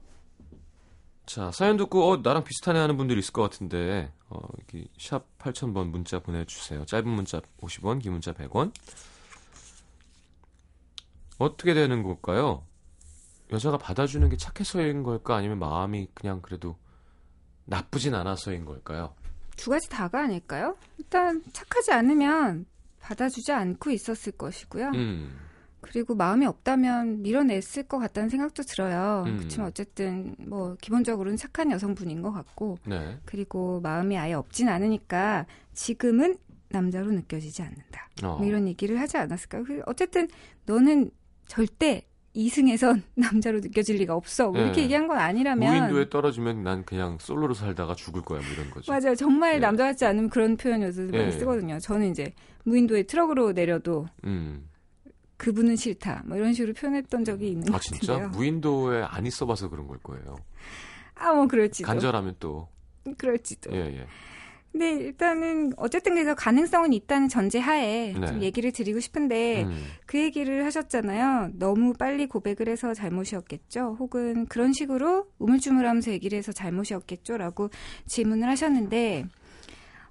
자, 1.26 1.50
사연 1.50 1.76
듣고 1.76 2.10
어 2.10 2.16
나랑 2.18 2.44
비슷하네 2.44 2.78
하는 2.78 2.96
분들이 2.96 3.18
있을 3.20 3.32
것 3.32 3.42
같은데 3.42 4.12
어, 4.32 4.40
여기 4.60 4.88
샵 4.98 5.26
8000번 5.38 5.88
문자 5.90 6.18
보내주세요. 6.18 6.86
짧은 6.86 7.06
문자 7.06 7.40
50원, 7.60 8.00
긴 8.00 8.12
문자 8.12 8.32
100원. 8.32 8.72
어떻게 11.38 11.74
되는 11.74 12.02
걸까요? 12.02 12.64
여자가 13.50 13.76
받아주는 13.76 14.26
게 14.30 14.36
착해서인 14.36 15.02
걸까? 15.02 15.36
아니면 15.36 15.58
마음이 15.58 16.08
그냥 16.14 16.40
그래도 16.40 16.78
나쁘진 17.66 18.14
않아서인 18.14 18.64
걸까요? 18.64 19.14
두 19.56 19.68
가지 19.70 19.88
다가 19.90 20.22
아닐까요? 20.22 20.76
일단 20.96 21.42
착하지 21.52 21.92
않으면 21.92 22.64
받아주지 23.00 23.52
않고 23.52 23.90
있었을 23.90 24.32
것이고요. 24.32 24.88
음, 24.94 25.38
그리고 25.82 26.14
마음이 26.14 26.46
없다면 26.46 27.22
밀어냈을 27.22 27.82
것 27.82 27.98
같다는 27.98 28.28
생각도 28.30 28.62
들어요. 28.62 29.24
음. 29.26 29.36
그렇지만 29.36 29.66
어쨌든 29.68 30.34
뭐 30.38 30.76
기본적으로는 30.80 31.36
착한 31.36 31.70
여성분인 31.70 32.22
것 32.22 32.32
같고 32.32 32.78
네. 32.86 33.18
그리고 33.24 33.80
마음이 33.80 34.16
아예 34.16 34.32
없진 34.32 34.68
않으니까 34.68 35.46
지금은 35.74 36.36
남자로 36.70 37.10
느껴지지 37.10 37.62
않는다. 37.62 38.08
어, 38.22 38.38
뭐 38.38 38.46
이런 38.46 38.66
얘기를 38.66 38.98
하지 38.98 39.18
않았을까요? 39.18 39.64
그 39.64 39.82
어쨌든 39.86 40.28
너는 40.64 41.10
절대 41.46 42.06
이승에선 42.34 43.02
남자로 43.14 43.60
느껴질 43.60 43.96
리가 43.96 44.14
없어. 44.14 44.50
뭐 44.50 44.60
이렇게 44.60 44.76
네. 44.76 44.82
얘기한 44.84 45.06
건 45.06 45.18
아니라면 45.18 45.80
무인도에 45.80 46.08
떨어지면 46.08 46.62
난 46.62 46.84
그냥 46.84 47.18
솔로로 47.20 47.52
살다가 47.52 47.94
죽을 47.94 48.22
거야, 48.22 48.40
뭐 48.40 48.48
이런 48.50 48.70
거죠. 48.70 48.90
맞아요. 48.90 49.14
정말 49.14 49.56
예. 49.56 49.58
남자 49.58 49.84
같지 49.84 50.06
않으면 50.06 50.30
그런 50.30 50.56
표현 50.56 50.82
요즘 50.82 51.10
많이 51.10 51.24
예. 51.24 51.30
쓰거든요. 51.32 51.78
저는 51.78 52.10
이제 52.10 52.32
무인도에 52.64 53.02
트럭으로 53.02 53.52
내려도 53.52 54.06
음. 54.24 54.66
그분은 55.42 55.74
싫다. 55.74 56.22
뭐 56.24 56.36
이런 56.36 56.52
식으로 56.52 56.72
표현했던 56.72 57.24
적이 57.24 57.48
있는 57.50 57.68
아것 57.68 57.82
진짜 57.82 58.12
같은데요. 58.12 58.28
무인도에 58.28 59.02
안 59.02 59.26
있어봐서 59.26 59.68
그런 59.68 59.88
걸 59.88 59.98
거예요. 59.98 60.36
아, 61.16 61.32
뭐 61.32 61.48
그럴지도. 61.48 61.84
간절하면 61.84 62.36
또 62.38 62.68
그럴지도. 63.18 63.72
예, 63.72 63.78
예. 63.78 64.06
근데 64.70 64.92
일단은 64.92 65.72
어쨌든 65.76 66.14
그래서 66.14 66.36
가능성은 66.36 66.92
있다는 66.92 67.28
전제하에 67.28 68.14
네. 68.18 68.26
좀 68.26 68.40
얘기를 68.40 68.70
드리고 68.70 69.00
싶은데 69.00 69.64
음, 69.64 69.84
그 70.06 70.18
얘기를 70.18 70.64
하셨잖아요. 70.64 71.50
너무 71.54 71.92
빨리 71.92 72.26
고백을 72.26 72.68
해서 72.68 72.94
잘못이었겠죠. 72.94 73.96
혹은 73.98 74.46
그런 74.46 74.72
식으로 74.72 75.26
우물쭈물하면서 75.40 76.12
얘기를 76.12 76.38
해서 76.38 76.52
잘못이었겠죠라고 76.52 77.68
질문을 78.06 78.48
하셨는데 78.48 79.26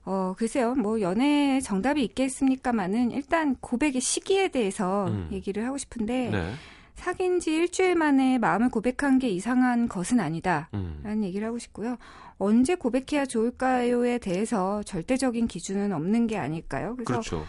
어 0.04 0.34
글쎄요. 0.38 0.74
뭐 0.76 1.00
연애에 1.02 1.62
정답이 1.62 2.04
있겠습니까마는 2.04 3.12
일단 3.12 3.56
고백의 3.60 4.02
시기에 4.02 4.48
대해서 4.50 5.08
음. 5.08 5.30
얘기를 5.32 5.66
하고 5.66 5.78
싶은데 5.78 6.30
네. 6.30 6.54
사귄 6.96 7.40
지 7.40 7.52
일주일 7.52 7.96
만에 7.96 8.38
마음을 8.38 8.70
고백한 8.70 9.20
게 9.20 9.30
이상한 9.30 9.88
것은 9.88 10.20
아니다. 10.20 10.70
음, 10.74 11.00
라는 11.04 11.24
얘기를 11.24 11.48
하고 11.48 11.58
싶고요. 11.58 11.98
언제 12.38 12.76
고백해야 12.76 13.26
좋을까요에 13.26 14.18
대해서 14.18 14.84
절대적인 14.84 15.48
기준은 15.48 15.94
없는 15.94 16.28
게 16.28 16.38
아닐까요? 16.38 16.96
그래서 16.96 17.06
그렇죠. 17.06 17.46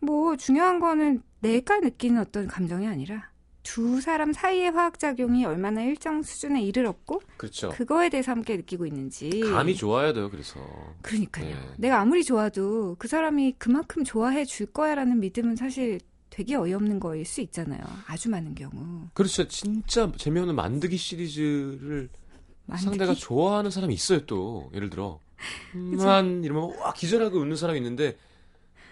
뭐 0.00 0.36
중요한 0.36 0.80
거는 0.80 1.22
내가 1.40 1.80
느끼는 1.80 2.20
어떤 2.20 2.46
감정이 2.46 2.86
아니라 2.86 3.28
두 3.64 4.00
사람 4.00 4.32
사이의 4.32 4.70
화학작용이 4.70 5.44
얼마나 5.46 5.82
일정 5.82 6.22
수준에 6.22 6.62
이르렀고 6.62 7.20
그렇죠. 7.38 7.70
그거에 7.70 8.10
대해서 8.10 8.30
함께 8.30 8.56
느끼고 8.56 8.86
있는지 8.86 9.40
감이 9.40 9.74
좋아야 9.74 10.12
돼요. 10.12 10.30
그래서 10.30 10.60
그러니까요. 11.02 11.48
네. 11.48 11.74
내가 11.78 12.00
아무리 12.00 12.22
좋아도 12.22 12.94
그 12.98 13.08
사람이 13.08 13.56
그만큼 13.58 14.04
좋아해 14.04 14.44
줄 14.44 14.66
거야라는 14.66 15.18
믿음은 15.18 15.56
사실 15.56 15.98
되게 16.30 16.54
어이없는 16.54 17.00
거일 17.00 17.24
수 17.24 17.40
있잖아요. 17.40 17.80
아주 18.06 18.28
많은 18.28 18.54
경우. 18.54 19.08
그렇죠. 19.14 19.48
진짜 19.48 20.12
재미없는 20.16 20.54
만드기 20.54 20.96
시리즈를 20.96 22.10
만드기? 22.66 22.84
상대가 22.84 23.14
좋아하는 23.14 23.70
사람이 23.70 23.94
있어요. 23.94 24.26
또 24.26 24.70
예를 24.74 24.90
들어 24.90 25.18
만 25.72 26.44
이러면 26.44 26.76
와 26.78 26.92
기절하고 26.92 27.38
웃는 27.38 27.56
사람이 27.56 27.78
있는데 27.78 28.18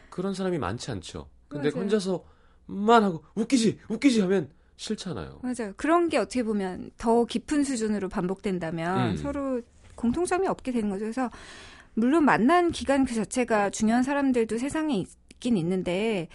그런 0.09 0.35
사람이 0.35 0.59
많지 0.59 0.91
않죠. 0.91 1.29
근데 1.49 1.71
맞아요. 1.71 1.83
혼자서 1.83 2.25
만 2.67 3.05
하고 3.05 3.23
웃기지 3.35 3.81
웃기지 3.91 4.23
하면 4.23 4.51
싫잖아요. 4.77 5.41
맞아요. 5.43 5.73
그런 5.77 6.09
게 6.09 6.19
어떻게 6.19 6.43
보면 6.43 6.91
더 6.99 7.25
깊은 7.25 7.65
수준으로 7.65 8.09
반복된다면 8.09 9.13
음. 9.13 9.17
서로 9.17 9.61
공통점이 9.95 10.47
없게 10.49 10.73
되는 10.73 10.91
거죠. 10.91 11.01
그래서 11.05 11.31
물론 11.95 12.25
만난 12.25 12.71
기간 12.71 13.05
그 13.05 13.15
자체가 13.15 13.71
중요한 13.71 14.03
사람들도 14.03 14.59
세상에 14.59 14.97
있긴 14.97 15.57
있는데 15.57 16.29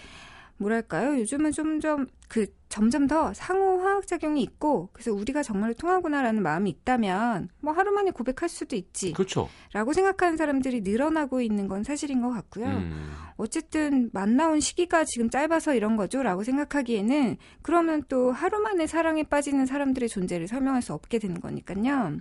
뭐랄까요? 0.58 1.20
요즘은 1.20 1.52
점점 1.52 2.08
그 2.28 2.48
점점 2.68 3.08
더 3.08 3.34
상호 3.34 3.80
화학 3.80 4.06
작용이 4.06 4.42
있고 4.42 4.90
그래서 4.92 5.14
우리가 5.14 5.42
정말로 5.42 5.74
통하구나라는 5.74 6.44
마음이 6.44 6.70
있다면 6.70 7.50
뭐 7.62 7.74
하루 7.74 7.92
만에 7.92 8.12
고백할 8.12 8.50
수도 8.50 8.76
있지라고 8.76 9.16
그렇죠. 9.16 9.50
생각하는 9.94 10.36
사람들이 10.36 10.82
늘어나고 10.82 11.42
있는 11.42 11.68
건 11.68 11.84
사실인 11.84 12.22
것 12.22 12.32
같고요. 12.32 12.66
음. 12.66 13.14
어쨌든 13.38 14.10
만나온 14.12 14.60
시기가 14.60 15.06
지금 15.06 15.30
짧아서 15.30 15.76
이런 15.76 15.96
거죠라고 15.96 16.44
생각하기에는 16.44 17.38
그러면 17.62 18.04
또 18.10 18.32
하루 18.32 18.60
만에 18.60 18.88
사랑에 18.88 19.24
빠지는 19.24 19.66
사람들의 19.66 20.10
존재를 20.10 20.48
설명할 20.48 20.82
수 20.82 20.94
없게 20.94 21.20
되는 21.20 21.40
거니까요. 21.40 22.18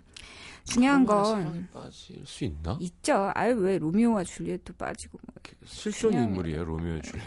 중요한 0.66 1.04
건 1.06 1.68
빠질 1.72 2.24
수 2.26 2.44
있나? 2.44 2.76
있죠. 2.80 3.30
아유 3.34 3.54
왜 3.56 3.78
로미오와 3.78 4.24
줄리엣도 4.24 4.74
빠지고 4.74 5.18
뭐 5.26 5.34
실존 5.64 6.12
인물이에요 6.12 6.64
로미오 6.64 7.00
줄리. 7.02 7.22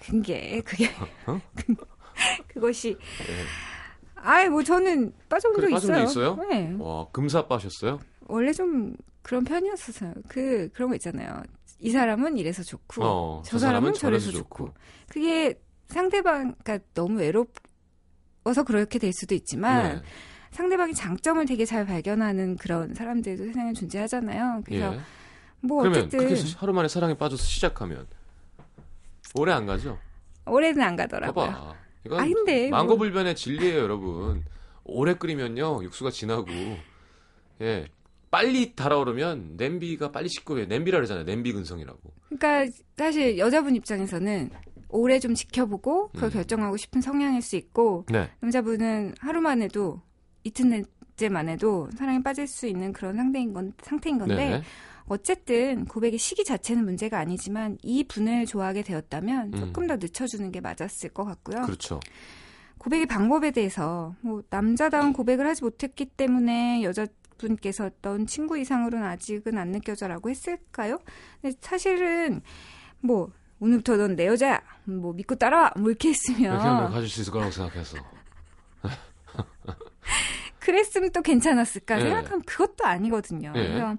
그게 0.00 0.60
그게 0.62 0.88
어? 1.26 1.40
그것이 2.48 2.96
네. 3.26 3.34
아이 4.16 4.48
뭐 4.48 4.62
저는 4.62 5.12
빠져본 5.28 5.56
그래, 5.56 5.68
적 5.68 5.74
빠진 5.74 5.88
적 5.94 6.02
있어요. 6.02 6.32
있어요? 6.32 6.48
네. 6.48 6.74
와 6.78 7.06
금사 7.10 7.46
빠셨어요? 7.46 7.98
원래 8.26 8.52
좀 8.52 8.94
그런 9.22 9.44
편이었어서요. 9.44 10.14
그 10.28 10.68
그런 10.72 10.88
거 10.90 10.94
있잖아요. 10.94 11.42
이 11.80 11.90
사람은 11.90 12.38
이래서 12.38 12.62
좋고 12.62 13.04
어, 13.04 13.42
저 13.44 13.58
사람은 13.58 13.92
저래서 13.94 14.30
좋고. 14.30 14.72
그게 15.08 15.60
상대방 15.88 16.54
그 16.64 16.78
너무 16.94 17.18
외로워서 17.18 18.62
그렇게 18.64 18.98
될 18.98 19.12
수도 19.12 19.34
있지만 19.34 19.96
네. 19.96 20.02
상대방의 20.54 20.94
장점을 20.94 21.44
되게 21.46 21.64
잘 21.64 21.84
발견하는 21.84 22.56
그런 22.56 22.94
사람들도 22.94 23.44
세상에 23.44 23.72
존재하잖아요. 23.72 24.62
그래서 24.64 24.94
예. 24.94 25.00
뭐 25.60 25.82
그러면 25.82 26.00
어쨌든 26.04 26.28
그렇게 26.28 26.42
하루 26.56 26.72
만에 26.72 26.86
사랑에 26.88 27.14
빠져서 27.14 27.42
시작하면 27.42 28.06
오래 29.34 29.52
안 29.52 29.66
가죠? 29.66 29.98
오래는 30.46 30.80
안 30.82 30.94
가더라고요. 30.94 31.46
봐봐. 31.46 31.74
이건 32.06 32.20
아, 32.20 32.24
근데 32.24 32.68
뭐- 32.68 32.78
망고불변의 32.78 33.34
진리예요, 33.34 33.80
여러분. 33.80 34.44
오래 34.84 35.14
끓이면요 35.14 35.82
육수가 35.82 36.10
진하고 36.10 36.46
예 37.62 37.86
빨리 38.30 38.74
달아오르면 38.76 39.54
냄비가 39.56 40.12
빨리 40.12 40.28
식고 40.28 40.60
요 40.60 40.66
냄비라 40.66 40.98
그러잖아요. 40.98 41.24
냄비 41.24 41.52
근성이라고. 41.52 41.98
그러니까 42.38 42.76
사실 42.96 43.38
여자분 43.38 43.74
입장에서는 43.74 44.50
오래 44.90 45.18
좀 45.18 45.34
지켜보고 45.34 46.10
그걸 46.10 46.28
음. 46.28 46.32
결정하고 46.32 46.76
싶은 46.76 47.00
성향일 47.00 47.42
수 47.42 47.56
있고 47.56 48.04
네. 48.10 48.30
남자분은 48.40 49.14
하루만 49.18 49.62
해도 49.62 50.00
이튿날째만 50.44 51.48
해도 51.48 51.88
사랑에 51.96 52.22
빠질 52.22 52.46
수 52.46 52.66
있는 52.66 52.92
그런 52.92 53.16
상태인 53.16 53.52
건 53.52 53.72
상태인 53.82 54.18
건데 54.18 54.50
네. 54.50 54.62
어쨌든 55.06 55.84
고백의 55.84 56.18
시기 56.18 56.44
자체는 56.44 56.84
문제가 56.84 57.18
아니지만 57.18 57.78
이 57.82 58.04
분을 58.04 58.46
좋아하게 58.46 58.82
되었다면 58.82 59.52
음. 59.54 59.58
조금 59.58 59.86
더 59.86 59.96
늦춰주는 59.96 60.50
게 60.50 60.60
맞았을 60.60 61.10
것 61.10 61.24
같고요. 61.24 61.62
그렇죠. 61.62 62.00
고백의 62.78 63.06
방법에 63.06 63.50
대해서 63.50 64.14
뭐 64.20 64.42
남자다운 64.50 65.12
고백을 65.12 65.46
하지 65.46 65.62
못했기 65.64 66.06
때문에 66.06 66.82
여자 66.82 67.06
분께서 67.38 67.86
어떤 67.86 68.26
친구 68.26 68.58
이상으로는 68.58 69.06
아직은 69.06 69.58
안 69.58 69.72
느껴져라고 69.72 70.30
했을까요? 70.30 70.98
근데 71.40 71.56
사실은 71.60 72.42
뭐 73.00 73.30
오늘부터 73.60 73.96
넌 73.96 74.16
내 74.16 74.26
여자야. 74.26 74.60
뭐 74.84 75.12
믿고 75.12 75.34
따라와. 75.36 75.72
뭐 75.76 75.90
이렇게 75.90 76.10
이렇게 76.10 76.46
하면 76.46 76.58
했으면 76.58 76.90
가질 76.92 77.08
수 77.08 77.20
있을 77.22 77.32
거라고 77.32 77.50
생각해서. 77.50 77.96
그랬으면 80.64 81.10
또 81.12 81.20
괜찮았을까 81.20 81.96
네. 81.96 82.02
생각하면 82.04 82.42
그것도 82.42 82.86
아니거든요. 82.86 83.52
네. 83.52 83.68
그래서 83.68 83.96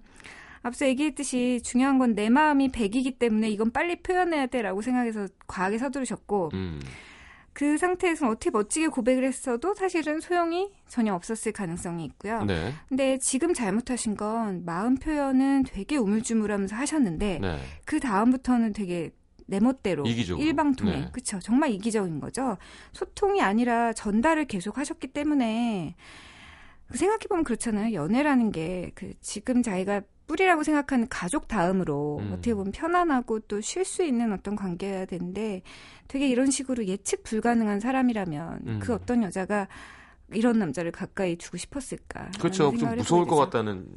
앞서 0.64 0.88
얘기했듯이 0.88 1.62
중요한 1.64 2.00
건 2.00 2.16
내 2.16 2.30
마음이 2.30 2.70
100이기 2.70 3.20
때문에 3.20 3.50
이건 3.52 3.72
빨리 3.72 4.02
표현해야 4.02 4.48
돼라고 4.48 4.82
생각해서 4.82 5.28
과하게 5.46 5.78
서두르셨고 5.78 6.50
음. 6.54 6.82
그 7.54 7.78
상태에서 7.78 8.28
어떻게 8.30 8.50
멋지게 8.50 8.88
고백을 8.88 9.24
했어도 9.24 9.76
사실은 9.76 10.20
소용이 10.20 10.72
전혀 10.88 11.14
없었을 11.14 11.52
가능성이 11.52 12.04
있고요. 12.06 12.44
네. 12.44 12.74
근데 12.90 13.18
지금 13.20 13.54
잘못하신 13.54 14.18
건 14.18 14.64
마음 14.66 14.96
표현은 14.96 15.64
되게 15.64 15.98
우물쭈물하면서 15.98 16.76
하셨는데 16.76 17.40
네. 17.40 17.60
그 17.86 18.00
다음부터는 18.00 18.74
되게 18.74 19.12
내 19.48 19.60
멋대로 19.60 20.04
이기적으로. 20.08 20.44
일방통행 20.44 21.02
네. 21.02 21.10
그쵸 21.12 21.38
정말 21.40 21.70
이기적인 21.70 22.20
거죠 22.20 22.58
소통이 22.94 23.44
아니라 23.44 23.94
전달을 23.94 24.46
계속 24.46 24.80
하셨기 24.80 25.10
때문에 25.10 25.96
생각해보면 26.94 27.44
그렇잖아요 27.44 27.94
연애라는 27.94 28.52
게 28.52 28.92
그 28.96 29.14
지금 29.22 29.62
자기가 29.64 30.02
뿌리라고 30.28 30.64
생각하는 30.64 31.08
가족 31.08 31.48
다음으로 31.48 32.18
음. 32.20 32.32
어떻게 32.34 32.54
보면 32.54 32.72
편안하고 32.72 33.40
또 33.42 33.62
쉴 33.62 33.86
수 33.86 34.04
있는 34.04 34.32
어떤 34.34 34.56
관계여야 34.56 35.06
되는데 35.06 35.62
되게 36.08 36.28
이런 36.28 36.50
식으로 36.50 36.86
예측 36.88 37.24
불가능한 37.24 37.80
사람이라면 37.80 38.60
음. 38.68 38.80
그 38.82 38.94
어떤 38.94 39.22
여자가 39.24 39.68
이런 40.32 40.58
남자를 40.58 40.92
가까이 40.92 41.36
두고 41.36 41.58
싶었을까 41.58 42.32
그렇죠. 42.40 42.76
좀 42.76 42.96
무서울 42.96 43.28
것. 43.28 43.36
같다는 43.36 43.88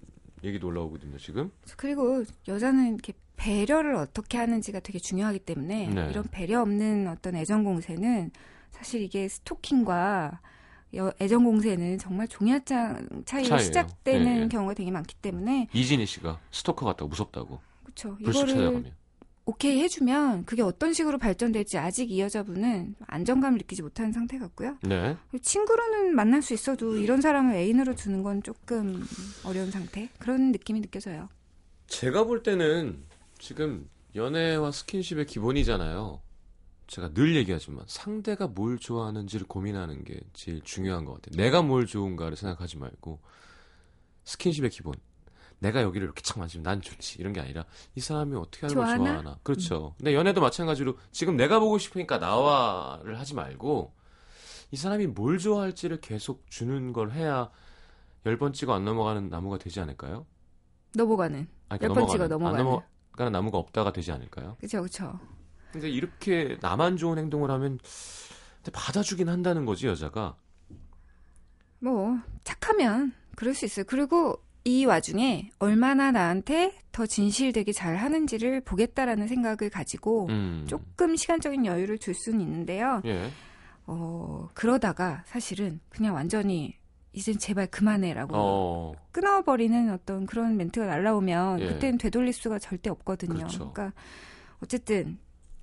얘기도 0.44 0.66
올라오거든요, 0.68 1.16
지금. 1.16 1.50
그리고 1.78 2.22
여자는 2.46 2.88
이렇게 2.94 3.14
배려를 3.36 3.94
어떻게 3.94 4.36
하는지가 4.36 4.80
되게 4.80 4.98
중요하기 4.98 5.38
때문에 5.40 5.88
네. 5.88 6.10
이런 6.10 6.24
배려 6.30 6.60
없는 6.60 7.08
어떤 7.08 7.34
애정 7.36 7.64
공세는 7.64 8.30
사실 8.70 9.00
이게 9.00 9.26
스토킹과 9.28 10.32
여- 10.34 10.48
애정 11.20 11.44
공세는 11.44 11.98
정말 11.98 12.28
종이한장 12.28 13.08
차이로 13.24 13.48
차이예요. 13.48 13.64
시작되는 13.64 14.36
예, 14.36 14.42
예. 14.42 14.48
경우가 14.48 14.74
되게 14.74 14.90
많기 14.90 15.14
때문에 15.16 15.68
이진희 15.72 16.06
씨가 16.06 16.40
스토커 16.50 16.86
같다고 16.86 17.08
무섭다고. 17.08 17.60
그렇죠. 17.84 18.16
이거를 18.20 18.54
찾아가면. 18.54 18.92
오케이 19.44 19.80
해주면 19.80 20.44
그게 20.44 20.60
어떤 20.60 20.92
식으로 20.92 21.16
발전될지 21.16 21.78
아직 21.78 22.10
이 22.10 22.20
여자분은 22.20 22.96
안정감을 23.06 23.56
느끼지 23.56 23.80
못하는 23.80 24.12
상태 24.12 24.38
같고요. 24.38 24.76
네. 24.82 25.16
친구로는 25.40 26.14
만날 26.14 26.42
수 26.42 26.52
있어도 26.52 26.98
이런 26.98 27.22
사람을 27.22 27.54
애인으로 27.54 27.94
두는 27.94 28.22
건 28.22 28.42
조금 28.42 29.02
어려운 29.44 29.70
상태 29.70 30.10
그런 30.18 30.52
느낌이 30.52 30.82
느껴져요. 30.82 31.30
제가 31.86 32.24
볼 32.24 32.42
때는 32.42 33.02
지금 33.38 33.88
연애와 34.14 34.70
스킨십의 34.70 35.24
기본이잖아요. 35.24 36.20
제가 36.88 37.12
늘 37.12 37.36
얘기하지만 37.36 37.84
상대가 37.86 38.46
뭘 38.48 38.78
좋아하는지를 38.78 39.46
고민하는 39.46 40.04
게 40.04 40.20
제일 40.32 40.60
중요한 40.62 41.04
것 41.04 41.14
같아요. 41.14 41.36
내가 41.36 41.62
뭘 41.62 41.86
좋은가를 41.86 42.36
생각하지 42.36 42.78
말고 42.78 43.20
스킨십의 44.24 44.70
기본. 44.70 44.94
내가 45.60 45.82
여기를 45.82 46.04
이렇게 46.06 46.22
착 46.22 46.38
만지면 46.38 46.62
난 46.62 46.80
좋지 46.80 47.18
이런 47.20 47.32
게 47.32 47.40
아니라 47.40 47.64
이 47.96 48.00
사람이 48.00 48.36
어떻게 48.36 48.66
하는 48.66 48.74
걸 48.76 48.84
좋아하나? 48.84 49.02
음. 49.02 49.06
좋아하나 49.06 49.38
그렇죠 49.42 49.94
근데 49.98 50.14
연애도 50.14 50.40
마찬가지로 50.40 50.96
지금 51.10 51.36
내가 51.36 51.58
보고 51.58 51.78
싶으니까 51.78 52.18
나와를 52.18 53.18
하지 53.18 53.34
말고 53.34 53.92
이 54.70 54.76
사람이 54.76 55.08
뭘 55.08 55.38
좋아할지를 55.38 56.00
계속 56.00 56.48
주는 56.48 56.92
걸 56.92 57.10
해야 57.10 57.50
열 58.24 58.38
번 58.38 58.52
찍어 58.52 58.72
안 58.72 58.84
넘어가는 58.84 59.30
나무가 59.30 59.58
되지 59.58 59.80
않을까요? 59.80 60.26
넘어가는 60.94 61.48
아니, 61.70 61.80
몇 61.80 61.88
그러니까 61.88 62.00
번 62.00 62.08
찍어 62.08 62.24
넘어가는- 62.26 62.28
넘어가는. 62.28 62.60
안 62.60 62.64
넘어가는 62.64 63.32
나무가 63.32 63.58
없다가 63.58 63.92
되지 63.92 64.12
않을까요? 64.12 64.56
그렇죠, 64.58 64.78
그렇죠. 64.80 65.18
근데 65.72 65.88
이렇게 65.88 66.56
나만 66.60 66.96
좋은 66.96 67.18
행동을 67.18 67.50
하면 67.50 67.78
받아주긴 68.72 69.28
한다는 69.28 69.64
거지 69.64 69.86
여자가. 69.86 70.36
뭐 71.80 72.18
착하면 72.44 73.12
그럴 73.36 73.54
수 73.54 73.64
있어요. 73.64 73.84
그리고 73.86 74.42
이 74.64 74.84
와중에 74.84 75.50
얼마나 75.58 76.10
나한테 76.10 76.74
더 76.92 77.06
진실되게 77.06 77.72
잘 77.72 77.96
하는지를 77.96 78.60
보겠다라는 78.62 79.28
생각을 79.28 79.70
가지고 79.70 80.26
음. 80.28 80.64
조금 80.68 81.16
시간적인 81.16 81.64
여유를 81.64 81.98
줄 81.98 82.14
수는 82.14 82.40
있는데요. 82.40 83.00
예. 83.06 83.30
어, 83.86 84.48
그러다가 84.52 85.22
사실은 85.26 85.80
그냥 85.88 86.14
완전히 86.14 86.76
이젠 87.12 87.38
제발 87.38 87.68
그만해라고 87.68 88.34
어. 88.34 88.92
끊어버리는 89.12 89.90
어떤 89.90 90.26
그런 90.26 90.56
멘트가 90.56 90.86
날라오면 90.86 91.60
예. 91.60 91.66
그때는 91.68 91.96
되돌릴 91.98 92.32
수가 92.32 92.58
절대 92.58 92.90
없거든요. 92.90 93.34
그렇죠. 93.34 93.72
그러니까 93.72 93.92
어쨌든 94.62 95.18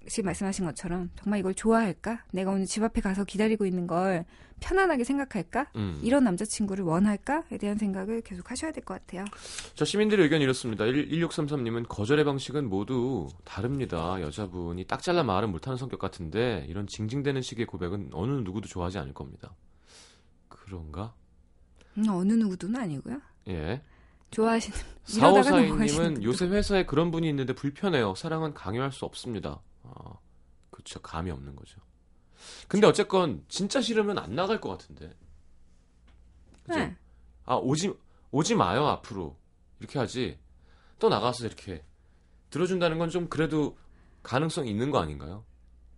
지금 0.08 0.26
말씀하신 0.28 0.66
것처럼 0.66 1.10
정말 1.22 1.40
이걸 1.40 1.54
좋아할까? 1.54 2.24
내가 2.32 2.52
오늘 2.52 2.66
집 2.66 2.84
앞에 2.84 3.02
가서 3.02 3.24
기다리고 3.24 3.66
있는 3.66 3.88
걸 3.88 4.26
편안하게 4.62 5.04
생각할까? 5.04 5.68
음. 5.76 6.00
이런 6.02 6.24
남자친구를 6.24 6.86
원할까?에 6.86 7.58
대한 7.58 7.78
생각을 7.78 8.22
계속 8.22 8.50
하셔야 8.52 8.72
될 8.72 8.84
것 8.86 8.94
같아요. 8.94 9.26
자, 9.74 9.84
시민들의 9.84 10.24
의견 10.24 10.42
이렇습니다. 10.42 10.86
1633님은 10.86 11.86
거절의 11.90 12.24
방식은 12.26 12.70
모두 12.70 13.28
다릅니다. 13.44 14.22
여자분이 14.22 14.86
딱 14.86 15.02
잘라 15.02 15.24
말은 15.24 15.52
못하는 15.52 15.78
성격 15.78 16.00
같은데 16.00 16.66
이런 16.70 16.88
징징대는 16.88 17.42
식의 17.42 17.66
고백은 17.66 18.12
어느 18.14 18.32
누구도 18.42 18.68
좋아하지 18.70 18.98
않을 19.00 19.14
겁니다. 19.14 19.54
그런가? 20.48 21.14
음, 21.98 22.08
어느 22.10 22.34
누구도는 22.34 22.80
아니고요. 22.80 23.20
예. 23.50 23.82
좋아하시는 24.32 24.78
이러다가 25.16 25.50
넘어가시는 25.62 25.88
4542님은 25.88 26.14
분도. 26.16 26.24
요새 26.24 26.48
회사에 26.48 26.86
그런 26.86 27.12
분이 27.12 27.28
있는데 27.30 27.54
불편해요. 27.54 28.16
사랑은 28.16 28.54
강요할 28.54 28.92
수 28.92 29.06
없습니다. 29.06 29.62
아, 29.96 30.14
그렇죠. 30.70 31.02
감이 31.02 31.32
없는 31.32 31.56
거죠. 31.56 31.82
근데 32.68 32.86
어쨌건 32.88 33.44
진짜 33.48 33.82
싫으면 33.82 34.18
안 34.20 34.36
나갈 34.36 34.60
것 34.62 34.70
같은데. 34.70 35.14
그죠? 36.64 36.80
네. 36.80 36.96
아 37.46 37.56
오지 37.56 37.94
오지 38.32 38.56
마요 38.56 38.86
앞으로 38.88 39.38
이렇게 39.80 40.00
하지. 40.00 40.40
또 41.00 41.10
나가서 41.10 41.46
이렇게 41.46 41.84
들어준다는 42.50 42.98
건 42.98 43.10
좀 43.10 43.28
그래도 43.30 43.78
가능성 44.24 44.68
이 44.68 44.72
있는 44.72 44.92
거 44.92 45.00
아닌가요? 45.00 45.44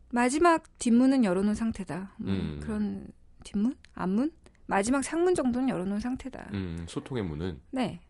마지막 0.10 0.64
뒷문은 0.80 1.24
열어놓은 1.24 1.56
상태다. 1.56 2.16
뭐 2.18 2.32
음. 2.34 2.60
그런 2.62 3.08
뒷문? 3.44 3.76
앞문? 3.94 4.32
마지막 4.66 5.02
상문 5.04 5.34
정도는 5.36 5.70
열어놓은 5.70 6.00
상태다. 6.00 6.50
음, 6.54 6.86
소통의 6.90 7.24
문은. 7.24 7.62
네. 7.72 8.02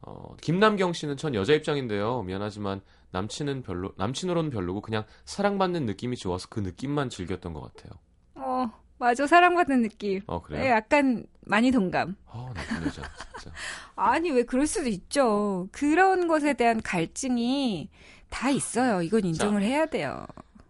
어, 0.00 0.34
김남경 0.40 0.92
씨는 0.92 1.16
전 1.16 1.34
여자 1.34 1.52
입장인데요. 1.54 2.22
미안하지만 2.22 2.80
남친은 3.12 3.62
별로 3.62 3.92
남친으로는 3.96 4.50
별로고 4.50 4.80
그냥 4.80 5.04
사랑받는 5.24 5.86
느낌이 5.86 6.16
좋아서 6.16 6.48
그 6.50 6.60
느낌만 6.60 7.08
즐겼던 7.10 7.52
것 7.52 7.60
같아요. 7.60 7.92
어, 8.34 8.70
맞아. 8.98 9.26
사랑받는 9.26 9.82
느낌. 9.82 10.20
어 10.26 10.38
네, 10.38 10.42
그래요? 10.44 10.72
약간 10.72 11.26
많이 11.42 11.70
동감. 11.70 12.16
아 12.26 12.52
나쁜 12.54 12.86
여자 12.86 13.02
진짜. 13.40 13.56
아니, 13.96 14.30
왜 14.30 14.42
그럴 14.42 14.66
수도 14.66 14.88
있죠. 14.88 15.68
그런 15.72 16.26
것에 16.26 16.54
대한 16.54 16.80
갈증이 16.82 17.90
다 18.30 18.50
있어요. 18.50 19.02
이건 19.02 19.24
인정을 19.24 19.62
해야 19.62 19.86
돼요. 19.86 20.26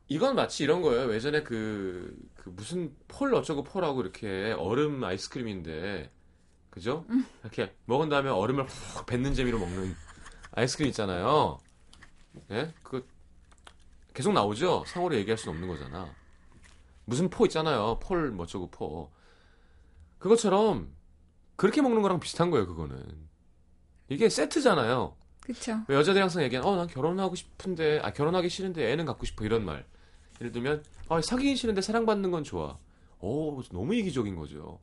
이건 0.08 0.34
마치 0.34 0.64
이런 0.64 0.82
거예요. 0.82 1.14
예전에 1.14 1.42
그, 1.42 2.14
그 2.34 2.50
무슨 2.50 2.94
폴 3.08 3.34
어쩌고 3.34 3.62
포하고 3.64 4.02
이렇게 4.02 4.52
얼음 4.58 5.02
아이스크림인데 5.04 6.10
그죠? 6.70 7.04
음. 7.10 7.24
이렇게 7.42 7.74
먹은 7.84 8.08
다음에 8.08 8.28
얼음을 8.30 8.66
확 8.94 9.06
뱉는 9.06 9.34
재미로 9.34 9.58
먹는 9.58 9.94
아이스크림 10.52 10.88
있잖아요. 10.88 11.58
예? 12.50 12.72
그 12.82 13.06
계속 14.14 14.32
나오죠. 14.32 14.84
상호로 14.86 15.16
얘기할 15.16 15.38
수는 15.38 15.54
없는 15.54 15.68
거잖아. 15.68 16.14
무슨 17.04 17.28
포 17.30 17.46
있잖아요. 17.46 17.98
폴 18.00 18.30
어쩌고 18.30 18.70
포. 18.70 19.10
그것처럼 20.18 20.94
그렇게 21.56 21.82
먹는 21.82 22.02
거랑 22.02 22.20
비슷한 22.20 22.50
거예요. 22.50 22.66
그거는 22.66 23.28
이게 24.08 24.28
세트잖아요. 24.28 25.16
왜 25.88 25.96
여자들이 25.96 26.20
항상 26.20 26.42
얘기하는 26.44 26.68
어난 26.68 26.86
결혼하고 26.86 27.34
싶은데 27.34 28.00
아 28.02 28.12
결혼하기 28.12 28.48
싫은데 28.48 28.92
애는 28.92 29.06
갖고 29.06 29.26
싶어 29.26 29.44
이런 29.44 29.64
말 29.64 29.84
예를 30.40 30.52
들면 30.52 30.84
아 31.08 31.20
사귀기 31.20 31.56
싫은데 31.56 31.80
사랑받는 31.80 32.30
건 32.30 32.44
좋아 32.44 32.78
오 33.20 33.60
너무 33.72 33.94
이기적인 33.94 34.36
거죠 34.36 34.78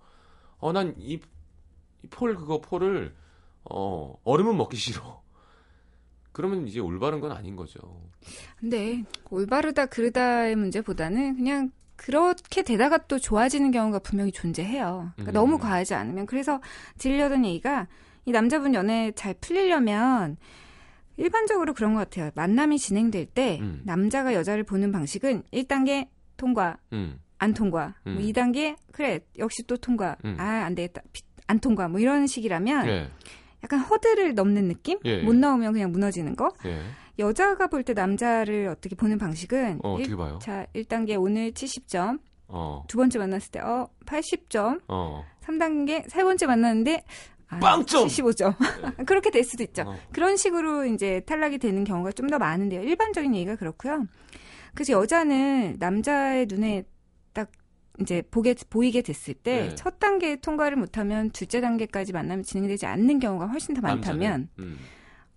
어난이폴 0.60 1.22
그거 2.36 2.60
폴을 2.60 3.16
어 3.70 4.16
얼음은 4.26 4.58
먹기 4.58 4.76
싫어 4.76 5.22
그러면 6.40 6.66
이제 6.66 6.80
올바른 6.80 7.20
건 7.20 7.34
아닌 7.34 7.58
거죠 7.58 7.80
근데 8.58 9.04
올바르다 9.30 9.88
그르다의 9.88 10.56
문제보다는 10.56 11.36
그냥 11.36 11.70
그렇게 11.98 12.62
되다가 12.64 12.98
또 13.08 13.20
좋아지는 13.20 13.72
경우가 13.72 14.00
분명히 14.00 14.32
존재해요. 14.32 15.12
그러니까 15.18 15.32
음. 15.32 15.34
너무 15.34 15.58
과하지 15.58 15.96
않으면. 15.96 16.28
그래서 16.28 16.62
들려던 16.98 17.44
얘기가 17.44 17.88
이 18.24 18.32
남자분 18.32 18.74
연애 18.74 19.12
잘 19.16 19.34
풀리려면 19.42 20.38
일반적으로 21.18 21.74
그런 21.74 21.94
것 21.96 22.00
같아요. 22.00 22.32
만남이 22.36 22.80
진행될 22.80 23.26
때 23.26 23.60
음. 23.60 23.82
남자가 23.84 24.34
여자를 24.34 24.64
보는 24.64 24.94
방식은 24.94 25.44
1단계 25.52 26.08
통과, 26.38 26.78
음 26.94 27.20
안 27.40 27.54
통과. 27.54 27.96
뭐 28.04 28.14
음. 28.14 28.20
2단계 28.20 28.78
그래 28.94 29.20
역시 29.38 29.64
또 29.68 29.76
통과. 29.76 30.16
음. 30.24 30.36
아안 30.40 30.76
되겠다. 30.76 31.02
비- 31.12 31.24
안 31.48 31.60
통과. 31.60 31.88
뭐 31.90 32.00
이런 32.00 32.28
식이라면 32.28 32.88
예, 32.88 33.10
약간 33.64 33.80
허들을 33.80 34.36
넘는 34.36 34.68
느낌? 34.68 35.00
예, 35.06 35.22
못 35.22 35.34
예. 35.36 35.38
나오면 35.40 35.74
그냥 35.74 35.92
무너지는 35.92 36.36
거. 36.36 36.50
예. 36.66 36.82
여자가 37.18 37.68
볼 37.68 37.84
때 37.84 37.94
남자를 37.94 38.68
어떻게 38.68 38.96
보는 38.96 39.18
방식은 39.18 39.82
어, 39.84 39.98
일- 39.98 40.04
어떻게 40.06 40.16
봐요? 40.16 40.40
자, 40.42 40.66
1단계 40.74 41.22
오늘 41.22 41.52
70점, 41.52 42.20
어, 42.48 42.84
두 42.88 42.98
번째 42.98 43.20
만났을 43.20 43.52
때 43.52 43.60
어, 43.60 43.90
80점, 44.06 44.82
어, 44.88 45.26
3단계 45.44 46.10
세 46.10 46.24
번째 46.24 46.46
만났는데 46.46 47.04
아, 47.50 47.60
빵점! 47.60 48.08
75점. 48.08 48.56
그렇게 49.08 49.32
될 49.32 49.44
수도 49.44 49.64
있죠. 49.64 49.82
어. 49.88 49.96
그런 50.14 50.38
식으로 50.38 50.86
이제 50.86 51.22
탈락이 51.26 51.58
되는 51.58 51.84
경우가 51.84 52.12
좀 52.14 52.28
더 52.30 52.38
많은데요. 52.38 52.84
일반적인 52.84 53.34
얘기가 53.36 53.56
그렇고요. 53.56 54.06
그래서 54.76 54.94
여자는 54.94 55.78
남자의 55.80 56.46
눈에 56.48 56.84
딱 56.84 56.90
이제 58.02 58.24
보게 58.32 58.56
보이게 58.70 59.02
됐을 59.02 59.34
때 59.34 59.68
네. 59.70 59.76
첫 59.76 60.00
단계 60.00 60.36
통과를 60.38 60.78
못하면 60.78 61.30
둘째 61.32 61.62
단계까지 61.62 62.14
만남이 62.14 62.44
진행되지 62.44 62.86
않는 62.86 63.20
경우가 63.20 63.48
훨씬 63.48 63.76
더 63.76 63.82
많다면, 63.82 64.20
남자는? 64.20 64.50
음, 64.60 64.80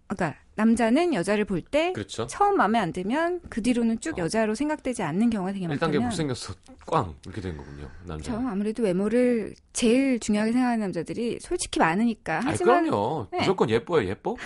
그러니까 0.07 0.39
남자는 0.55 1.15
여자를 1.15 1.45
볼때 1.47 1.93
그렇죠 1.93 2.27
처음 2.27 2.57
마음에 2.57 2.79
안 2.79 2.93
들면 2.93 3.41
그 3.49 3.63
뒤로는 3.63 4.01
쭉 4.01 4.19
어. 4.19 4.23
여자로 4.23 4.55
생각되지 4.55 5.03
않는 5.03 5.31
경우가 5.31 5.53
되게 5.53 5.65
1단계 5.67 5.69
많다면 5.69 6.03
못생겼어 6.05 6.55
꽝 6.87 7.15
이렇게 7.25 7.41
된 7.41 7.57
거군요 7.57 7.89
남자 8.05 8.33
저 8.33 8.39
아무래도 8.39 8.83
외모를 8.83 9.55
제일 9.73 10.21
중요하게 10.21 10.53
생각하는 10.53 10.81
남자들이 10.81 11.39
솔직히 11.41 11.81
많으니까 11.81 12.39
아니 12.39 12.47
하지만 12.47 12.85
그럼요 12.85 13.29
네. 13.33 13.39
무조건 13.39 13.71
예뻐요 13.71 14.07
예뻐 14.07 14.37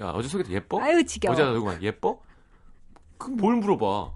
야 0.00 0.10
어제 0.10 0.28
소개팅 0.28 0.54
예뻐? 0.54 0.80
아유 0.80 1.04
지겨워 1.04 1.32
여자 1.32 1.50
누구만 1.50 1.82
예뻐? 1.82 2.20
그뭘 3.18 3.56
물어봐? 3.56 4.12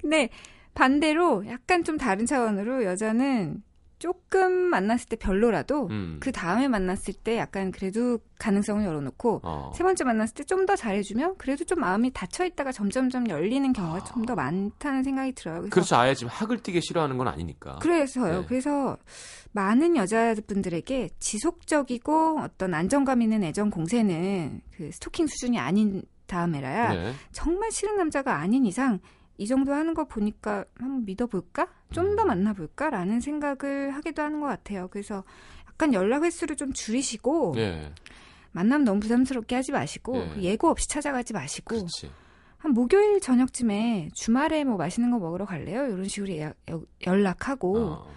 근데 0.00 0.30
반대로 0.76 1.44
약간 1.48 1.82
좀 1.84 1.96
다른 1.96 2.26
차원으로 2.26 2.84
여자는 2.84 3.62
조금 3.98 4.52
만났을 4.52 5.08
때 5.08 5.16
별로라도 5.16 5.86
음. 5.86 6.18
그 6.20 6.30
다음에 6.30 6.68
만났을 6.68 7.14
때 7.14 7.38
약간 7.38 7.72
그래도 7.72 8.18
가능성을 8.38 8.84
열어놓고 8.84 9.40
어. 9.42 9.72
세 9.74 9.82
번째 9.82 10.04
만났을 10.04 10.34
때 10.34 10.44
좀 10.44 10.66
더 10.66 10.76
잘해주면 10.76 11.36
그래도 11.38 11.64
좀 11.64 11.80
마음이 11.80 12.12
닫혀 12.12 12.44
있다가 12.44 12.72
점점점 12.72 13.28
열리는 13.30 13.72
경우가 13.72 14.04
좀더 14.04 14.34
많다는 14.34 15.02
생각이 15.02 15.32
들어요. 15.32 15.60
그래서 15.60 15.70
그렇죠. 15.70 15.96
아예 15.96 16.14
지금 16.14 16.30
학을 16.30 16.58
띠게 16.58 16.80
싫어하는 16.80 17.16
건 17.16 17.28
아니니까. 17.28 17.78
그래서요. 17.80 18.40
네. 18.40 18.46
그래서 18.46 18.98
많은 19.52 19.96
여자분들에게 19.96 21.10
지속적이고 21.20 22.40
어떤 22.40 22.74
안정감 22.74 23.22
있는 23.22 23.44
애정 23.44 23.70
공세는 23.70 24.60
그 24.76 24.90
스토킹 24.92 25.26
수준이 25.26 25.58
아닌 25.58 26.02
다음에라야 26.26 26.92
네. 26.92 27.12
정말 27.32 27.70
싫은 27.70 27.96
남자가 27.96 28.36
아닌 28.36 28.66
이상 28.66 28.98
이 29.38 29.46
정도 29.46 29.72
하는 29.74 29.94
거 29.94 30.04
보니까 30.06 30.64
한번 30.78 31.04
믿어볼까? 31.04 31.68
좀더 31.92 32.22
음. 32.22 32.26
만나볼까?라는 32.28 33.20
생각을 33.20 33.94
하기도 33.94 34.22
하는 34.22 34.40
것 34.40 34.46
같아요. 34.46 34.88
그래서 34.88 35.24
약간 35.68 35.92
연락 35.92 36.24
횟수를 36.24 36.56
좀 36.56 36.72
줄이시고 36.72 37.54
예. 37.56 37.92
만남 38.52 38.84
너무 38.84 39.00
부담스럽게 39.00 39.54
하지 39.54 39.72
마시고 39.72 40.12
네. 40.18 40.30
그 40.34 40.42
예고 40.42 40.68
없이 40.70 40.88
찾아가지 40.88 41.32
마시고 41.34 41.76
그렇지. 41.76 42.10
한 42.58 42.72
목요일 42.72 43.20
저녁쯤에 43.20 44.08
주말에 44.14 44.64
뭐 44.64 44.76
맛있는 44.78 45.10
거 45.10 45.18
먹으러 45.18 45.44
갈래요? 45.44 45.86
이런 45.88 46.04
식으로 46.08 46.32
예약- 46.32 46.56
여- 46.70 46.82
연락하고 47.06 47.78
어. 47.78 48.10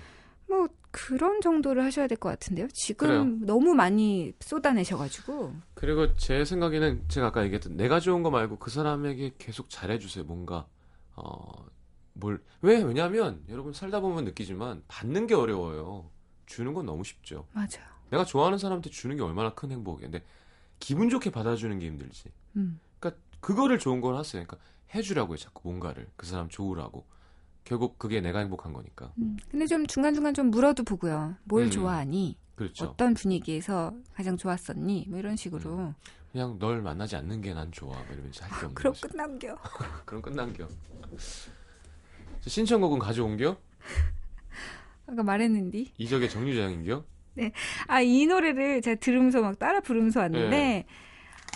뭐 0.47 0.67
그런 0.91 1.41
정도를 1.41 1.83
하셔야 1.83 2.07
될 2.07 2.17
것 2.17 2.29
같은데요. 2.29 2.67
지금 2.73 3.07
그래요. 3.07 3.23
너무 3.41 3.75
많이 3.75 4.33
쏟아내셔가지고 4.39 5.53
그리고 5.75 6.15
제 6.15 6.43
생각에는 6.45 7.03
제가 7.09 7.27
아까 7.27 7.43
얘기했던 7.43 7.75
내가 7.77 7.99
좋은 7.99 8.23
거 8.23 8.31
말고 8.31 8.57
그 8.57 8.71
사람에게 8.71 9.33
계속 9.37 9.69
잘해주세요. 9.69 10.23
뭔가 10.23 10.65
어, 11.23 11.65
뭘 12.13 12.41
왜? 12.61 12.81
왜냐하면 12.81 13.43
여러분 13.49 13.73
살다 13.73 13.99
보면 13.99 14.25
느끼지만 14.25 14.83
받는 14.87 15.27
게 15.27 15.35
어려워요. 15.35 16.09
주는 16.45 16.73
건 16.73 16.85
너무 16.85 17.03
쉽죠. 17.03 17.45
맞아요. 17.53 17.87
내가 18.09 18.25
좋아하는 18.25 18.57
사람한테 18.57 18.89
주는 18.89 19.15
게 19.15 19.21
얼마나 19.21 19.53
큰 19.53 19.71
행복이야. 19.71 20.09
근데 20.09 20.25
기분 20.79 21.09
좋게 21.09 21.29
받아주는 21.29 21.77
게 21.79 21.85
힘들지. 21.85 22.29
음. 22.55 22.79
그러니까 22.99 23.21
그거를 23.39 23.77
좋은 23.77 24.01
걸 24.01 24.15
하세요. 24.15 24.43
그러니까 24.43 24.57
해주라고요. 24.95 25.37
자꾸 25.37 25.61
뭔가를 25.69 26.07
그 26.15 26.25
사람 26.25 26.49
좋으라고. 26.49 27.05
결국 27.63 27.99
그게 27.99 28.19
내가 28.19 28.39
행복한 28.39 28.73
거니까. 28.73 29.13
음. 29.19 29.37
근데 29.51 29.67
좀 29.67 29.85
중간중간 29.85 30.33
좀 30.33 30.49
물어도 30.49 30.83
보고요. 30.83 31.35
뭘 31.43 31.65
음. 31.65 31.69
좋아하니? 31.69 32.37
그렇죠. 32.55 32.85
어떤 32.85 33.13
분위기에서 33.13 33.93
가장 34.13 34.35
좋았었니? 34.37 35.05
뭐 35.09 35.19
이런 35.19 35.35
식으로. 35.35 35.93
그냥 36.31 36.57
널 36.59 36.81
만나지 36.81 37.15
않는 37.15 37.41
게 37.41 37.53
난 37.53 37.71
좋아. 37.71 37.95
뭐 37.95 38.05
이러면서 38.11 38.43
할게 38.45 38.55
없는 38.65 38.73
그럼. 38.75 38.93
끝남겨. 39.01 39.57
그럼 40.05 40.21
끝난겨. 40.21 40.67
신청곡은 42.45 42.99
가져온겨? 42.99 43.57
아까 45.07 45.23
말했는디. 45.23 45.93
이적의 45.97 46.29
정류장인겨? 46.29 47.03
아, 47.87 48.01
이 48.01 48.25
노래를 48.25 48.81
제가 48.81 48.99
들으면서 48.99 49.41
막 49.41 49.57
따라 49.57 49.79
부르면서 49.79 50.19
왔는데, 50.19 50.85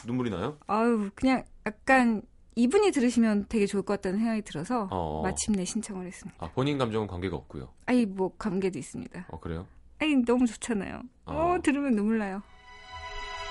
눈물이 0.06 0.30
나요? 0.30 0.58
아유, 0.68 1.10
그냥 1.14 1.44
약간 1.66 2.22
이분이 2.56 2.92
들으시면 2.92 3.46
되게 3.50 3.66
좋을 3.66 3.84
것 3.84 3.94
같다는 3.96 4.20
생각이 4.20 4.42
들어서 4.44 4.88
어. 4.92 5.22
마침내 5.24 5.66
신청을 5.66 6.08
했습니다. 6.08 6.44
아, 6.44 6.50
본인 6.52 6.78
감정은 6.78 7.08
관계가 7.08 7.36
없고요. 7.36 7.70
아이 7.86 8.06
뭐 8.06 8.34
관계도 8.38 8.78
있습니다. 8.80 9.28
어, 9.30 9.40
그래요? 9.40 9.68
아이 10.00 10.16
너무 10.16 10.46
좋잖아요. 10.48 11.02
어, 11.26 11.34
어. 11.56 11.62
들으면 11.62 11.96
눈물 11.96 12.18
나요. 12.20 12.42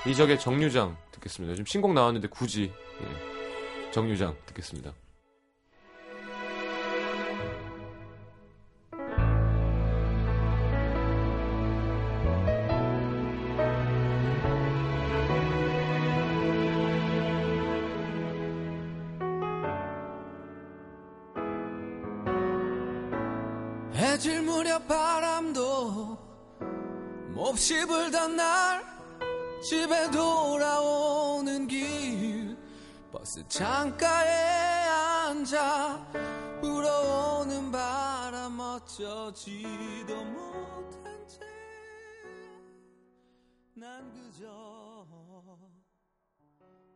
이적의 0.05 0.37
정류장 0.37 0.97
듣겠습니다. 1.11 1.53
요즘 1.53 1.65
신곡 1.65 1.93
나왔는데 1.93 2.27
굳이 2.27 2.73
예. 3.01 3.91
정류장 3.91 4.35
듣겠습니다. 4.47 4.93
해질 23.95 24.41
무렵 24.41 24.85
바람도 24.87 26.17
몹시 27.33 27.85
불던 27.85 28.35
날 28.35 28.92
집에 29.63 30.11
돌아오는 30.11 31.67
길 31.67 32.57
버스 33.11 33.47
창가에 33.47 34.29
앉아 35.29 36.11
불어오는 36.61 37.71
바람 37.71 38.59
어쩌지도 38.59 40.23
못한 40.25 41.27
채 41.27 41.39
난 43.75 44.11
그저 44.13 45.07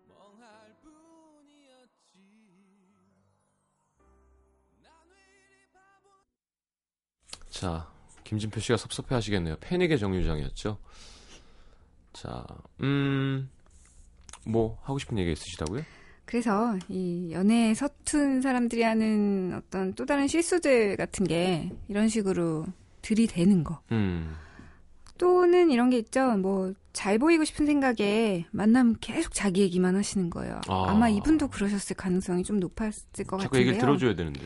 멍할 0.08 0.76
뿐이었지 0.82 2.20
자, 7.50 7.92
김진표 8.24 8.60
씨가 8.60 8.78
섭섭해 8.78 9.16
하시겠네요. 9.16 9.56
패닉의 9.60 9.98
정류장이었죠. 10.00 10.78
자, 12.14 12.46
음, 12.82 13.50
뭐, 14.46 14.78
하고 14.84 14.98
싶은 15.00 15.18
얘기 15.18 15.32
있으시다고요? 15.32 15.84
그래서 16.26 16.78
이 16.90 17.30
연애에 17.32 17.74
서툰 17.74 18.42
사람들이 18.42 18.84
하는 18.84 19.54
어떤 19.56 19.94
또 19.94 20.06
다른 20.06 20.28
실수들 20.28 20.98
같은 20.98 21.26
게 21.26 21.72
이런 21.88 22.10
식으로 22.10 22.66
들이대는 23.02 23.64
거. 23.64 23.82
음, 23.92 24.36
또는 25.18 25.72
이런 25.72 25.90
게 25.90 25.98
있죠. 25.98 26.36
뭐 26.38 26.74
잘 26.98 27.20
보이고 27.20 27.44
싶은 27.44 27.68
생각에 27.68 28.48
만나면 28.50 28.96
계속 29.00 29.32
자기 29.36 29.62
얘기만 29.62 29.96
하시는 29.96 30.32
거예요. 30.32 30.60
아. 30.68 30.90
아. 30.90 30.94
마 30.96 31.10
이분도 31.10 31.50
그러셨을 31.50 31.96
가능성이 31.96 32.44
좀 32.44 32.60
높았을 32.60 33.04
것 33.28 33.38
자꾸 33.38 33.52
같은데요. 33.52 33.60
얘기를 33.60 33.78
들어줘야 33.78 34.16
되는데. 34.16 34.42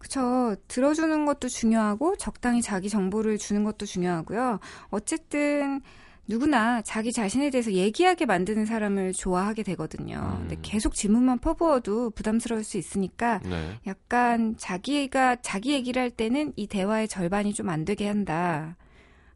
그쵸. 0.00 0.56
들어주는 0.66 1.24
것도 1.26 1.46
중요하고 1.48 2.16
적당히 2.16 2.60
자기 2.60 2.88
정보를 2.88 3.38
주는 3.38 3.62
것도 3.62 3.86
중요하고요. 3.86 4.58
어쨌든 4.90 5.80
누구나 6.28 6.82
자기 6.82 7.12
자신에 7.12 7.50
대해서 7.50 7.72
얘기하게 7.72 8.26
만드는 8.26 8.64
사람을 8.64 9.12
좋아하게 9.12 9.62
되거든요. 9.64 10.36
음. 10.36 10.48
근데 10.48 10.56
계속 10.62 10.94
질문만 10.94 11.40
퍼부어도 11.40 12.10
부담스러울 12.10 12.64
수 12.64 12.78
있으니까 12.78 13.40
네. 13.40 13.78
약간 13.86 14.56
자기가 14.56 15.36
자기 15.42 15.72
얘기를 15.72 16.00
할 16.00 16.10
때는 16.10 16.52
이 16.56 16.66
대화의 16.66 17.08
절반이 17.08 17.54
좀 17.54 17.68
안 17.68 17.84
되게 17.84 18.06
한다. 18.06 18.76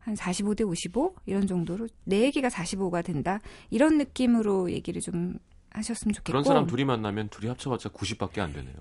한 0.01 0.15
45대 0.15 0.67
55 0.67 1.17
이런 1.27 1.47
정도로 1.47 1.89
내 2.05 2.21
얘기가 2.23 2.49
45가 2.49 3.05
된다. 3.05 3.41
이런 3.71 3.99
느낌으로 3.99 4.71
얘기를 4.71 5.01
좀 5.01 5.39
하셨으면 5.71 6.13
좋겠고. 6.15 6.31
그런 6.33 6.45
사람 6.45 6.67
둘이 6.67 6.85
만나면 6.85 7.29
둘이 7.29 7.49
합쳐봤자 7.49 7.89
90밖에 7.91 8.39
안 8.39 8.53
되네요. 8.53 8.75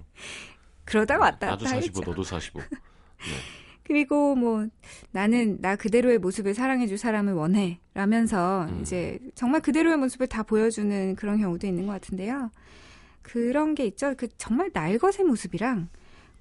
그러다가 0.83 1.25
왔다 1.25 1.47
나도 1.47 1.65
갔다 1.65 1.69
45, 1.77 1.99
하겠죠. 1.99 2.11
너도 2.11 2.23
45. 2.23 2.59
네. 2.59 2.65
그리고 3.85 4.35
뭐 4.35 4.67
나는 5.11 5.61
나 5.61 5.75
그대로의 5.75 6.17
모습을 6.17 6.53
사랑해줄 6.53 6.97
사람을 6.97 7.33
원해 7.33 7.79
라면서 7.93 8.65
음. 8.69 8.81
이제 8.81 9.19
정말 9.35 9.61
그대로의 9.61 9.97
모습을 9.97 10.27
다 10.27 10.43
보여주는 10.43 11.15
그런 11.15 11.39
경우도 11.39 11.67
있는 11.67 11.85
것 11.85 11.93
같은데요. 11.93 12.51
그런 13.21 13.75
게 13.75 13.85
있죠. 13.85 14.13
그 14.17 14.27
정말 14.37 14.71
날것의 14.73 15.25
모습이랑 15.27 15.89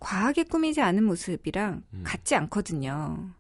과하게 0.01 0.45
꾸미지 0.45 0.81
않은 0.81 1.05
모습이랑 1.05 1.83
음. 1.93 2.01
같지 2.05 2.35
않거든요. 2.35 3.31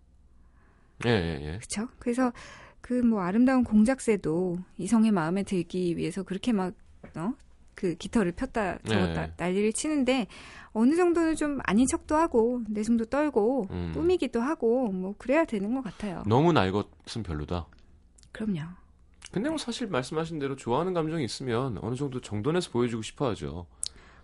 예, 1.06 1.10
예, 1.10 1.40
예. 1.42 1.58
그렇죠? 1.58 1.88
그래서 1.98 2.32
그 2.80 3.02
뭐 3.02 3.22
아름다운 3.22 3.64
공작새도 3.64 4.58
이성의 4.76 5.10
마음에 5.12 5.42
들기 5.42 5.96
위해서 5.96 6.22
그렇게 6.22 6.52
막 6.52 6.74
어? 7.16 7.32
그 7.74 7.94
깃털을 7.96 8.32
폈다 8.32 8.78
저었다 8.78 9.26
네. 9.26 9.32
난리를 9.36 9.72
치는데 9.72 10.26
어느 10.72 10.96
정도는 10.96 11.36
좀 11.36 11.58
아닌 11.64 11.86
척도 11.86 12.16
하고 12.16 12.62
내숭도 12.68 13.06
떨고 13.06 13.68
음. 13.70 13.92
꾸미기도 13.94 14.40
하고 14.40 14.90
뭐 14.90 15.14
그래야 15.18 15.44
되는 15.44 15.74
것 15.74 15.82
같아요. 15.82 16.22
너무 16.26 16.52
날 16.52 16.72
것은 16.72 17.22
별로다. 17.22 17.66
그럼요. 18.32 18.60
근데 19.30 19.48
뭐 19.48 19.58
사실 19.58 19.88
말씀하신 19.88 20.38
대로 20.38 20.56
좋아하는 20.56 20.94
감정이 20.94 21.24
있으면 21.24 21.78
어느 21.80 21.94
정도 21.96 22.20
정돈해서 22.20 22.70
보여주고 22.70 23.02
싶어 23.02 23.30
하죠. 23.30 23.66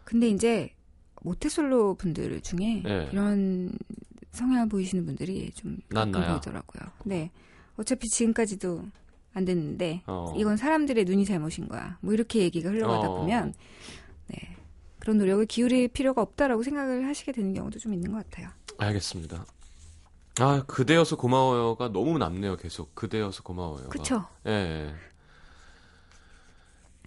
근데 0.04 0.28
이제 0.28 0.74
모태솔로 1.22 1.94
분들 1.94 2.40
중에 2.40 2.82
네. 2.84 3.08
이런 3.12 3.72
성향을 4.32 4.68
보이시는 4.68 5.06
분들이 5.06 5.50
좀. 5.52 5.78
보이더라고요. 5.90 6.90
네. 7.04 7.30
어차피 7.76 8.08
지금까지도 8.08 8.84
안 9.32 9.44
됐는데 9.44 10.02
어. 10.06 10.34
이건 10.36 10.56
사람들의 10.56 11.04
눈이 11.04 11.24
잘못인 11.24 11.68
거야. 11.68 11.98
뭐 12.00 12.12
이렇게 12.12 12.40
얘기가 12.40 12.70
흘러가다 12.70 13.08
어. 13.08 13.14
보면 13.18 13.54
네. 14.26 14.56
그런 14.98 15.18
노력을 15.18 15.44
기울일 15.46 15.88
필요가 15.88 16.22
없다라고 16.22 16.62
생각을 16.62 17.06
하시게 17.06 17.32
되는 17.32 17.54
경우도 17.54 17.78
좀 17.78 17.94
있는 17.94 18.12
것 18.12 18.24
같아요. 18.28 18.50
알겠습니다. 18.78 19.44
아, 20.40 20.62
그대여서 20.66 21.16
고마워요가 21.16 21.88
너무 21.92 22.18
남네요, 22.18 22.56
계속. 22.56 22.94
그대여서 22.94 23.42
고마워요. 23.42 23.88
그쵸? 23.88 24.26
예, 24.46 24.50
예. 24.50 24.94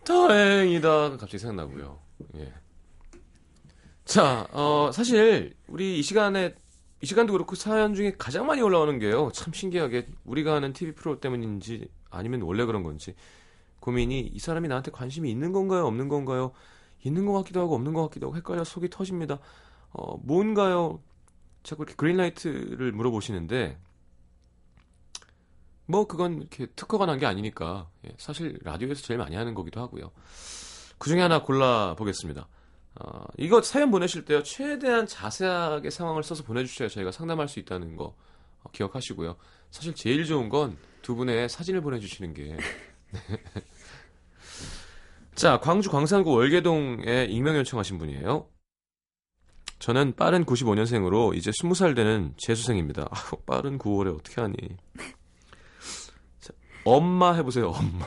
다행이다. 0.03 1.12
갑자기 1.12 1.39
생각나고요. 1.39 1.99
예. 2.38 2.53
자, 4.05 4.47
어, 4.51 4.91
사실, 4.93 5.55
우리 5.67 5.97
이 5.99 6.03
시간에, 6.03 6.53
이 7.01 7.05
시간도 7.05 7.33
그렇고 7.33 7.55
사연 7.55 7.95
중에 7.95 8.13
가장 8.17 8.45
많이 8.45 8.62
올라오는 8.62 8.99
게요. 8.99 9.31
참 9.33 9.53
신기하게, 9.53 10.07
우리가 10.25 10.55
하는 10.55 10.73
TV 10.73 10.93
프로 10.93 11.19
때문인지, 11.19 11.89
아니면 12.13 12.41
원래 12.41 12.65
그런 12.65 12.84
건지, 12.84 13.15
고민이, 13.80 14.19
이 14.34 14.39
사람이 14.39 14.67
나한테 14.67 14.91
관심이 14.91 15.30
있는 15.32 15.52
건가요? 15.52 15.86
없는 15.88 16.08
건가요? 16.10 16.52
있는 17.04 17.26
것 17.26 17.34
같기도 17.34 17.62
하고, 17.62 17.76
없는 17.76 17.93
것 17.93 18.04
같기도 18.04 18.28
하고, 18.28 18.38
헷갈려 18.38 18.63
속이 18.63 18.89
터집니다. 18.89 19.39
어, 19.91 20.17
뭔가요? 20.23 21.02
자꾸 21.63 21.84
이렇게 21.84 21.95
그린라이트를 21.95 22.91
물어보시는데, 22.93 23.78
뭐 25.86 26.08
그건 26.08 26.39
이렇게 26.39 26.65
특허가 26.76 27.06
난 27.06 27.19
게 27.19 27.26
아니니까 27.26 27.89
예, 28.08 28.13
사실 28.17 28.58
라디오에서 28.63 29.02
제일 29.04 29.17
많이 29.17 29.36
하는 29.36 29.54
거기도 29.54 29.82
하고요. 29.82 30.12
그 30.97 31.10
중에 31.10 31.21
하나 31.21 31.41
골라 31.43 31.95
보겠습니다. 31.97 32.47
어, 33.02 33.26
이거 33.38 33.62
사연 33.62 33.91
보내실 33.91 34.23
때요 34.26 34.43
최대한 34.43 35.08
자세하게 35.08 35.89
상황을 35.89 36.23
써서 36.23 36.43
보내주셔야 36.43 36.88
저희가 36.89 37.12
상담할 37.12 37.47
수 37.47 37.60
있다는 37.60 37.95
거 37.97 38.06
어, 38.06 38.15
기억하시고요. 38.71 39.36
사실 39.71 39.93
제일 39.93 40.23
좋은 40.26 40.49
건 40.49 40.78
두 41.04 41.15
분의 41.15 41.49
사진을 41.49 41.82
보내주시는 41.82 42.34
게. 42.34 42.58
자 45.36 45.60
광주 45.60 45.91
광산구 45.91 46.32
월계동에 46.32 47.26
익명 47.26 47.58
요청하신 47.58 47.99
분이에요. 47.99 48.47
저는 49.80 50.15
빠른 50.15 50.45
95년생으로 50.45 51.36
이제 51.36 51.52
20살 51.52 51.93
되는 51.95 52.34
재수생입니다. 52.38 53.10
아우, 53.12 53.41
빠른 53.45 53.78
9월에 53.78 54.17
어떻게 54.17 54.39
하니? 54.39 54.56
자, 56.39 56.54
엄마 56.86 57.34
해보세요, 57.34 57.67
엄마. 57.67 58.06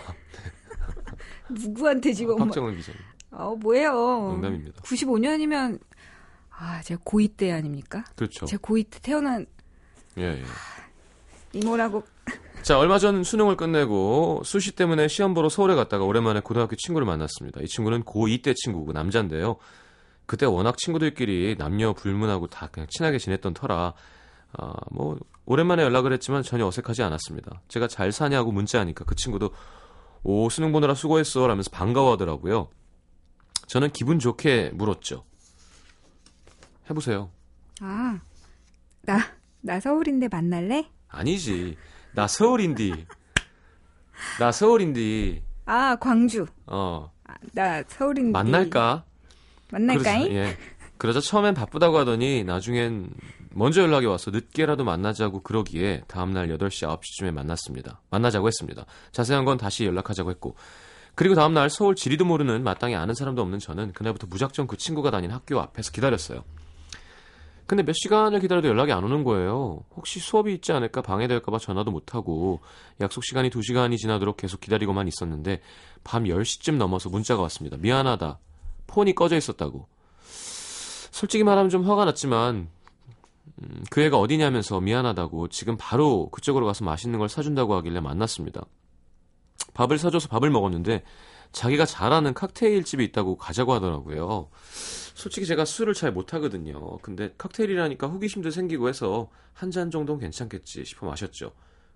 누구한테 1.50 2.14
지금 2.14 2.34
엄마, 2.34 2.46
박정은 2.46 2.76
기자님. 2.76 2.98
어, 3.32 3.54
뭐예요? 3.56 3.92
농담입니다. 3.92 4.80
95년이면 4.80 5.80
아, 6.48 6.80
제가 6.80 7.02
고2 7.04 7.36
때 7.36 7.52
아닙니까? 7.52 8.04
그렇죠. 8.14 8.46
제가 8.46 8.62
고2 8.62 8.90
때 8.90 8.98
태어난 9.02 9.44
예, 10.18 10.22
예. 10.22 10.44
이모라고 11.52 12.02
자, 12.62 12.78
얼마 12.78 12.98
전 12.98 13.22
수능을 13.22 13.56
끝내고 13.56 14.42
수시 14.44 14.72
때문에 14.72 15.06
시험 15.06 15.34
보러 15.34 15.48
서울에 15.48 15.76
갔다가 15.76 16.04
오랜만에 16.04 16.40
고등학교 16.40 16.74
친구를 16.74 17.06
만났습니다. 17.06 17.60
이 17.60 17.66
친구는 17.66 18.02
고2 18.02 18.42
때 18.42 18.54
친구고 18.54 18.92
남자인데요. 18.92 19.56
그때 20.26 20.46
워낙 20.46 20.76
친구들끼리 20.76 21.54
남녀 21.58 21.92
불문하고 21.92 22.48
다 22.48 22.68
그냥 22.72 22.88
친하게 22.90 23.18
지냈던 23.18 23.54
터라 23.54 23.94
아, 24.58 24.72
뭐 24.90 25.16
오랜만에 25.44 25.84
연락을 25.84 26.12
했지만 26.12 26.42
전혀 26.42 26.66
어색하지 26.66 27.04
않았습니다. 27.04 27.62
제가 27.68 27.86
잘 27.86 28.10
사냐고 28.10 28.50
문자하니까 28.50 29.04
그 29.04 29.14
친구도 29.14 29.50
오 30.24 30.48
수능 30.48 30.72
보느라 30.72 30.94
수고했어 30.94 31.46
라면서 31.46 31.70
반가워하더라고요. 31.70 32.68
저는 33.68 33.90
기분 33.92 34.18
좋게 34.18 34.70
물었죠. 34.74 35.24
해보세요. 36.90 37.30
아, 37.80 38.18
나, 39.02 39.18
나 39.66 39.80
서울인데 39.80 40.28
만날래? 40.28 40.88
아니지. 41.08 41.76
나 42.14 42.28
서울인디. 42.28 43.04
나 44.38 44.52
서울인디. 44.52 45.42
아, 45.66 45.96
광주. 45.96 46.46
어. 46.66 47.10
아, 47.24 47.34
나 47.52 47.82
서울인데. 47.88 48.30
만날까? 48.30 49.04
만날까잉? 49.72 50.28
그러자, 50.28 50.34
예. 50.34 50.56
그러자 50.98 51.20
처음엔 51.20 51.54
바쁘다고 51.54 51.98
하더니 51.98 52.44
나중엔 52.44 53.10
먼저 53.50 53.82
연락이 53.82 54.06
와서 54.06 54.30
늦게라도 54.30 54.84
만나자고 54.84 55.42
그러기에 55.42 56.04
다음날 56.06 56.46
8시, 56.48 56.86
9시쯤에 57.00 57.32
만났습니다. 57.32 58.00
만나자고 58.10 58.46
했습니다. 58.46 58.86
자세한 59.10 59.44
건 59.44 59.58
다시 59.58 59.84
연락하자고 59.84 60.30
했고 60.30 60.54
그리고 61.16 61.34
다음날 61.34 61.70
서울 61.70 61.96
지리도 61.96 62.24
모르는 62.24 62.62
마땅히 62.62 62.94
아는 62.94 63.14
사람도 63.14 63.42
없는 63.42 63.58
저는 63.58 63.92
그날부터 63.94 64.28
무작정 64.28 64.68
그 64.68 64.76
친구가 64.76 65.10
다니는 65.10 65.34
학교 65.34 65.58
앞에서 65.60 65.90
기다렸어요. 65.90 66.44
근데 67.66 67.82
몇 67.82 67.94
시간을 67.94 68.40
기다려도 68.40 68.68
연락이 68.68 68.92
안 68.92 69.02
오는 69.02 69.24
거예요. 69.24 69.82
혹시 69.96 70.20
수업이 70.20 70.54
있지 70.54 70.72
않을까 70.72 71.02
방해될까봐 71.02 71.58
전화도 71.58 71.90
못하고 71.90 72.60
약속 73.00 73.24
시간이 73.24 73.50
2시간이 73.50 73.98
지나도록 73.98 74.36
계속 74.36 74.60
기다리고만 74.60 75.08
있었는데 75.08 75.60
밤 76.04 76.24
10시쯤 76.24 76.76
넘어서 76.76 77.08
문자가 77.08 77.42
왔습니다. 77.42 77.76
미안하다. 77.76 78.38
폰이 78.86 79.14
꺼져 79.14 79.36
있었다고. 79.36 79.88
솔직히 81.10 81.42
말하면 81.42 81.70
좀 81.70 81.82
화가 81.88 82.04
났지만 82.04 82.68
음, 83.62 83.84
그 83.90 84.00
애가 84.02 84.18
어디냐면서 84.18 84.80
미안하다고 84.80 85.48
지금 85.48 85.76
바로 85.78 86.28
그쪽으로 86.30 86.66
가서 86.66 86.84
맛있는 86.84 87.18
걸 87.18 87.28
사준다고 87.28 87.74
하길래 87.76 88.00
만났습니다. 88.00 88.64
밥을 89.74 89.98
사줘서 89.98 90.28
밥을 90.28 90.50
먹었는데 90.50 91.02
자기가 91.52 91.86
잘 91.86 92.12
아는 92.12 92.34
칵테일 92.34 92.84
집이 92.84 93.04
있다고 93.04 93.36
가자고 93.36 93.72
하더라고요. 93.74 94.48
솔직히 95.14 95.46
제가 95.46 95.64
술을 95.64 95.94
잘 95.94 96.12
못하거든요. 96.12 96.98
근데 96.98 97.32
칵테일이라니까 97.38 98.06
호기심도 98.06 98.50
생기고 98.50 98.88
해서 98.88 99.28
한 99.54 99.70
잔 99.70 99.90
정도는 99.90 100.20
괜찮겠지 100.20 100.84
싶어 100.84 101.06
마셨죠. 101.06 101.52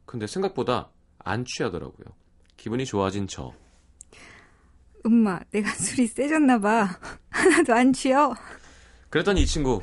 근데 0.07 0.27
생각보다 0.27 0.89
안 1.19 1.45
취하더라고요. 1.45 2.07
기분이 2.57 2.87
좋아진 2.87 3.27
저. 3.29 3.53
엄마, 5.05 5.39
내가 5.51 5.71
술이 5.75 6.07
세졌나 6.07 6.59
봐. 6.59 6.89
하나도 7.31 7.75
안 7.75 7.93
취어. 7.93 8.35
그랬더니 9.11 9.43
이 9.43 9.47
친구 9.47 9.81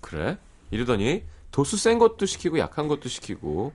그래? 0.00 0.38
이러더니 0.70 1.24
도수 1.50 1.76
센 1.78 1.98
것도 1.98 2.26
시키고 2.26 2.58
약한 2.58 2.88
것도 2.88 3.08
시키고 3.08 3.72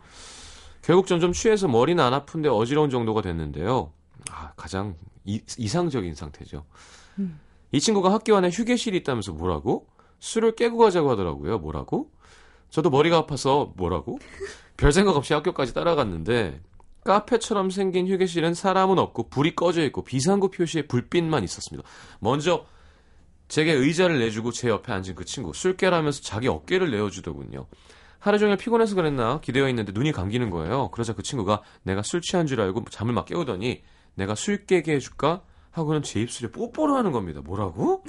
결국 0.81 1.07
점점 1.07 1.33
취해서 1.33 1.67
머리는 1.67 2.03
안 2.03 2.13
아픈데 2.13 2.49
어지러운 2.49 2.89
정도가 2.89 3.21
됐는데요. 3.21 3.91
아, 4.31 4.53
가장 4.55 4.95
이, 5.25 5.41
이상적인 5.57 6.15
상태죠. 6.15 6.65
이 7.71 7.79
친구가 7.79 8.11
학교 8.11 8.35
안에 8.35 8.49
휴게실이 8.49 8.97
있다면서 8.99 9.33
뭐라고? 9.33 9.87
술을 10.19 10.55
깨고 10.55 10.77
가자고 10.77 11.11
하더라고요. 11.11 11.59
뭐라고? 11.59 12.11
저도 12.69 12.89
머리가 12.89 13.17
아파서 13.17 13.73
뭐라고? 13.75 14.19
별 14.77 14.91
생각 14.91 15.15
없이 15.15 15.33
학교까지 15.33 15.73
따라갔는데 15.73 16.61
카페처럼 17.03 17.69
생긴 17.69 18.07
휴게실은 18.07 18.53
사람은 18.53 18.99
없고 18.99 19.29
불이 19.29 19.55
꺼져 19.55 19.83
있고 19.85 20.03
비상구 20.03 20.51
표시에 20.51 20.87
불빛만 20.87 21.43
있었습니다. 21.43 21.87
먼저 22.19 22.65
제게 23.47 23.73
의자를 23.73 24.19
내주고 24.19 24.51
제 24.51 24.69
옆에 24.69 24.93
앉은 24.93 25.15
그 25.15 25.25
친구 25.25 25.53
술 25.53 25.75
깨라면서 25.75 26.21
자기 26.21 26.47
어깨를 26.47 26.91
내어주더군요. 26.91 27.67
하루 28.19 28.37
종일 28.37 28.55
피곤해서 28.55 28.95
그랬나 28.95 29.41
기대어 29.41 29.67
있는데 29.69 29.91
눈이 29.91 30.11
감기는 30.11 30.51
거예요. 30.51 30.89
그러자 30.91 31.13
그 31.13 31.23
친구가 31.23 31.63
내가 31.83 32.03
술 32.03 32.21
취한 32.21 32.45
줄 32.45 32.61
알고 32.61 32.85
잠을 32.91 33.13
막 33.13 33.25
깨우더니 33.25 33.83
내가 34.15 34.35
술 34.35 34.65
깨게 34.65 34.93
해줄까? 34.93 35.43
하고는 35.71 36.03
제 36.03 36.21
입술에 36.21 36.51
뽀뽀를 36.51 36.95
하는 36.95 37.11
겁니다. 37.11 37.41
뭐라고? 37.41 38.03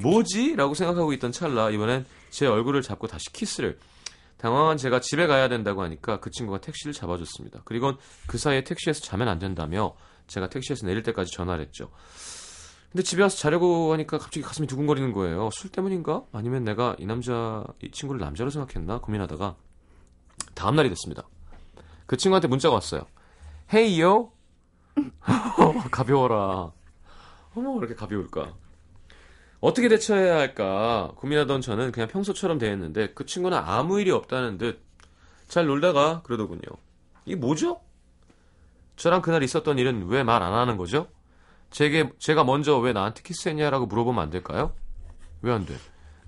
뭐지? 0.00 0.56
라고 0.56 0.74
생각하고 0.74 1.12
있던 1.14 1.32
찰나 1.32 1.70
이번엔 1.70 2.06
제 2.30 2.46
얼굴을 2.46 2.82
잡고 2.82 3.06
다시 3.06 3.32
키스를 3.32 3.78
당황한 4.36 4.76
제가 4.76 5.00
집에 5.00 5.26
가야 5.26 5.48
된다고 5.48 5.82
하니까 5.82 6.20
그 6.20 6.30
친구가 6.30 6.60
택시를 6.60 6.92
잡아줬습니다. 6.92 7.62
그리고 7.64 7.94
그 8.26 8.38
사이에 8.38 8.64
택시에서 8.64 9.00
자면 9.00 9.28
안 9.28 9.38
된다며 9.38 9.94
제가 10.26 10.48
택시에서 10.48 10.86
내릴 10.86 11.02
때까지 11.02 11.32
전화를 11.32 11.64
했죠. 11.64 11.90
근데 12.92 13.02
집에 13.02 13.22
와서 13.22 13.36
자려고 13.36 13.92
하니까 13.92 14.18
갑자기 14.18 14.42
가슴이 14.42 14.66
두근거리는 14.66 15.12
거예요. 15.12 15.50
술 15.52 15.70
때문인가? 15.70 16.24
아니면 16.32 16.64
내가 16.64 16.96
이 16.98 17.06
남자, 17.06 17.64
이 17.82 17.90
친구를 17.90 18.20
남자로 18.20 18.50
생각했나? 18.50 19.00
고민하다가 19.00 19.56
다음날이 20.54 20.88
됐습니다. 20.90 21.26
그 22.06 22.16
친구한테 22.16 22.48
문자가 22.48 22.74
왔어요. 22.74 23.06
헤이요? 23.72 24.30
가벼워라. 25.90 26.72
어머, 27.54 27.72
왜 27.72 27.78
이렇게 27.78 27.94
가벼울까? 27.94 28.54
어떻게 29.60 29.88
대처해야 29.88 30.36
할까 30.36 31.12
고민하던 31.16 31.60
저는 31.62 31.90
그냥 31.92 32.08
평소처럼 32.08 32.58
대했는데 32.58 33.12
그 33.14 33.24
친구는 33.26 33.56
아무 33.58 34.00
일이 34.00 34.10
없다는 34.10 34.58
듯 34.58 34.84
잘 35.48 35.66
놀다가 35.66 36.22
그러더군요. 36.22 36.60
이게 37.24 37.36
뭐죠? 37.36 37.80
저랑 38.96 39.22
그날 39.22 39.42
있었던 39.44 39.78
일은 39.78 40.08
왜 40.08 40.24
말 40.24 40.42
안 40.42 40.52
하는 40.52 40.76
거죠? 40.76 41.08
제게 41.70 42.10
제가 42.18 42.42
먼저 42.44 42.76
왜 42.78 42.92
나한테 42.92 43.22
키스했냐라고 43.22 43.86
물어보면 43.86 44.22
안 44.22 44.30
될까요? 44.30 44.72
왜 45.42 45.52
안 45.52 45.64
돼? 45.64 45.76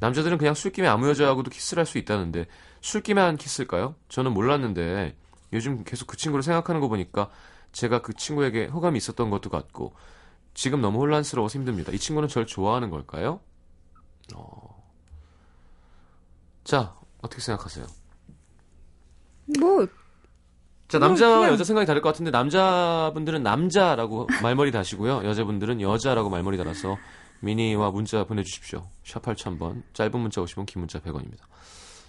남자들은 0.00 0.38
그냥 0.38 0.54
술김에 0.54 0.86
아무 0.86 1.08
여자하고도 1.08 1.50
키스를 1.50 1.80
할 1.80 1.86
수 1.86 1.98
있다는데 1.98 2.46
술김에 2.80 3.20
한 3.20 3.36
키스일까요? 3.36 3.96
저는 4.08 4.32
몰랐는데 4.34 5.16
요즘 5.52 5.82
계속 5.82 6.06
그 6.06 6.16
친구를 6.16 6.44
생각하는 6.44 6.80
거 6.80 6.86
보니까 6.88 7.30
제가 7.72 8.02
그 8.02 8.12
친구에게 8.14 8.66
호감이 8.66 8.96
있었던 8.96 9.30
것도 9.30 9.50
같고 9.50 9.94
지금 10.54 10.80
너무 10.80 10.98
혼란스러워서 11.00 11.58
힘듭니다. 11.58 11.92
이 11.92 11.98
친구는 11.98 12.28
절 12.28 12.46
좋아하는 12.46 12.90
걸까요? 12.90 13.40
어... 14.34 14.82
자, 16.64 16.96
어떻게 17.22 17.40
생각하세요? 17.40 17.86
뭐, 19.60 19.86
자, 20.88 20.98
뭐, 20.98 21.08
남자와 21.08 21.38
그냥- 21.38 21.52
여자 21.52 21.64
생각이 21.64 21.86
다를 21.86 22.02
것 22.02 22.10
같은데 22.10 22.30
남자분들은 22.30 23.42
남자라고 23.42 24.26
말머리 24.42 24.72
다시고요. 24.72 25.24
여자분들은 25.24 25.80
여자라고 25.80 26.28
말머리 26.28 26.56
달아서 26.56 26.96
미니와 27.40 27.90
문자 27.92 28.24
보내주십시오. 28.24 28.88
샵 29.04 29.22
8000번, 29.22 29.82
짧은 29.94 30.18
문자 30.20 30.40
50원, 30.42 30.66
긴 30.66 30.80
문자 30.80 30.98
100원입니다. 30.98 31.42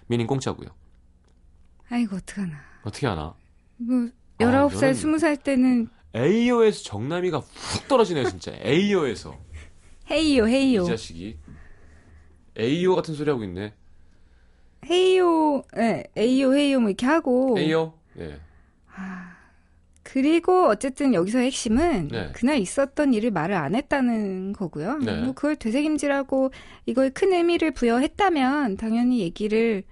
미니 0.08 0.26
공짜고요. 0.26 0.70
아이고, 1.92 2.16
어떡하나. 2.18 2.58
어떻게 2.84 3.06
하나? 3.08 3.34
뭐, 3.78 3.96
아, 3.98 4.10
19살, 4.40 4.92
이거는- 4.92 4.94
20살 4.94 5.44
때는 5.44 5.88
A어에서 6.16 6.84
정남이가 6.84 7.40
훅 7.40 7.88
떨어지네요, 7.88 8.30
진짜. 8.30 8.52
A어에서. 8.64 9.38
헤이요, 10.10 10.48
헤이요. 10.48 10.84
이 10.84 10.86
자식이. 10.88 11.38
A어 12.60 12.96
같은 12.96 13.14
소리 13.14 13.30
하고 13.30 13.44
있네. 13.44 13.74
헤이요, 14.90 15.64
예, 15.78 16.04
에이요, 16.16 16.54
헤이요, 16.56 16.80
뭐 16.80 16.90
이렇게 16.90 17.06
하고. 17.06 17.56
A어? 17.60 17.94
예. 18.20 18.40
그리고 20.02 20.66
어쨌든 20.70 21.14
여기서 21.14 21.38
핵심은 21.38 22.08
네. 22.08 22.32
그날 22.34 22.58
있었던 22.58 23.14
일을 23.14 23.30
말을 23.30 23.54
안 23.56 23.76
했다는 23.76 24.54
거고요. 24.54 24.98
네. 24.98 25.22
뭐 25.22 25.34
그걸 25.34 25.56
되새김질하고 25.56 26.50
이거에 26.88 27.10
큰 27.10 27.32
의미를 27.32 27.70
부여했다면 27.72 28.78
당연히 28.78 29.20
얘기를 29.20 29.84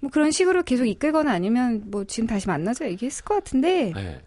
뭐 0.00 0.10
그런 0.10 0.30
식으로 0.30 0.62
계속 0.62 0.84
이끌거나 0.86 1.32
아니면 1.32 1.82
뭐 1.86 2.04
지금 2.04 2.26
다시 2.26 2.46
만나자 2.46 2.88
얘기했을 2.88 3.24
것 3.24 3.34
같은데 3.34 3.92
네. 3.94 4.22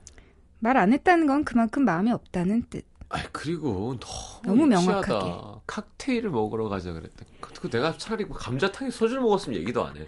말안 0.60 0.93
했다는 0.93 1.27
건 1.27 1.43
그만큼 1.43 1.86
마음이 1.86 2.12
없다는 2.12 2.63
뜻. 2.69 2.86
아 3.10 3.21
그리고 3.31 3.97
너무, 3.99 4.65
너무. 4.65 4.67
명확하게. 4.67 5.62
칵테일을 5.67 6.29
먹으러 6.29 6.69
가자 6.69 6.93
그랬대. 6.93 7.25
그 7.41 7.69
내가 7.69 7.97
차라리 7.97 8.25
뭐 8.25 8.38
감자탕에 8.38 8.89
소주를 8.89 9.21
먹었으면 9.21 9.60
얘기도 9.60 9.86
안 9.86 9.97
해. 9.97 10.05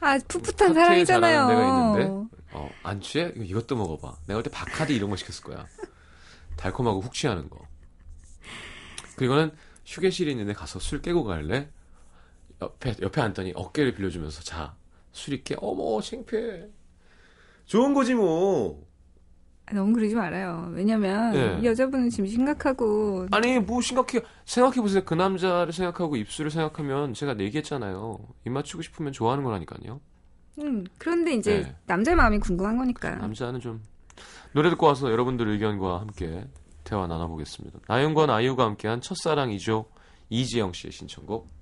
아 0.00 0.18
풋풋한 0.28 0.74
있는데 1.96 2.36
어, 2.52 2.70
안 2.82 3.00
취해? 3.00 3.32
이것도 3.36 3.76
먹어봐. 3.76 4.16
내가 4.26 4.42
그때 4.42 4.50
바카디 4.50 4.94
이런 4.94 5.10
거 5.10 5.16
시켰을 5.16 5.44
거야. 5.44 5.66
달콤하고 6.56 7.00
훅 7.00 7.12
취하는 7.12 7.48
거. 7.48 7.58
그리고는 9.16 9.50
휴게실에 9.84 10.30
있는데 10.32 10.52
가서 10.52 10.78
술 10.78 11.00
깨고 11.00 11.24
갈래? 11.24 11.70
옆에 12.60 12.94
옆에 13.00 13.20
앉더니 13.20 13.52
어깨를 13.54 13.94
빌려주면서 13.94 14.42
자 14.42 14.74
술이 15.16 15.42
깨. 15.42 15.56
어머 15.58 16.00
창피해. 16.00 16.68
좋은 17.64 17.94
거지 17.94 18.14
뭐. 18.14 18.86
아, 19.64 19.74
너무 19.74 19.92
그러지 19.94 20.14
말아요. 20.14 20.70
왜냐면 20.72 21.32
네. 21.32 21.58
이 21.60 21.66
여자분은 21.66 22.10
지금 22.10 22.26
심각하고 22.26 23.26
아니 23.32 23.58
뭐 23.58 23.80
심각해 23.80 24.20
생각해 24.44 24.76
보세요. 24.80 25.02
그 25.04 25.14
남자를 25.14 25.72
생각하고 25.72 26.16
입술을 26.16 26.50
생각하면 26.50 27.14
제가 27.14 27.36
얘기했잖아요. 27.40 28.18
입 28.46 28.50
맞추고 28.50 28.82
싶으면 28.82 29.12
좋아하는 29.12 29.42
거라니까요. 29.42 30.00
음, 30.60 30.84
그런데 30.98 31.32
이제 31.34 31.62
네. 31.62 31.76
남자의 31.86 32.14
마음이 32.16 32.38
궁금한 32.38 32.76
거니까. 32.76 33.16
남자는 33.16 33.60
좀 33.60 33.82
노래 34.52 34.70
듣고 34.70 34.86
와서 34.86 35.10
여러분들 35.10 35.48
의견과 35.48 36.00
함께 36.00 36.46
대화 36.84 37.06
나눠보겠습니다. 37.08 37.80
나윤권 37.88 38.30
아이유가 38.30 38.64
함께한 38.64 39.00
첫사랑이죠. 39.00 39.86
이지영 40.28 40.72
씨의 40.72 40.92
신청곡. 40.92 41.55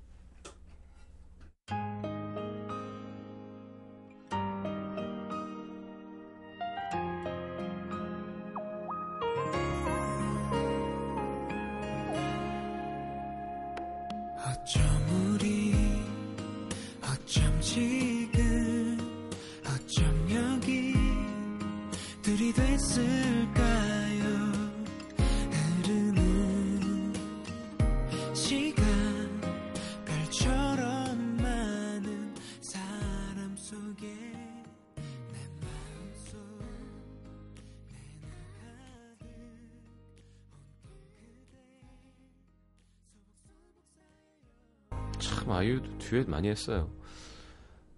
참 45.45 45.51
아이유도 45.51 45.99
듀엣 45.99 46.27
많이 46.27 46.49
했어요. 46.49 46.89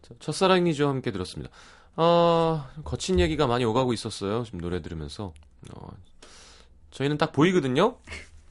자, 0.01 0.13
첫사랑이죠 0.19 0.87
함께 0.87 1.11
들었습니다. 1.11 1.51
아 1.95 2.69
거친 2.83 3.19
얘기가 3.19 3.47
많이 3.47 3.63
오가고 3.63 3.93
있었어요. 3.93 4.43
지금 4.43 4.59
노래 4.59 4.81
들으면서 4.81 5.33
어, 5.73 5.89
저희는 6.91 7.17
딱 7.17 7.31
보이거든요. 7.31 7.97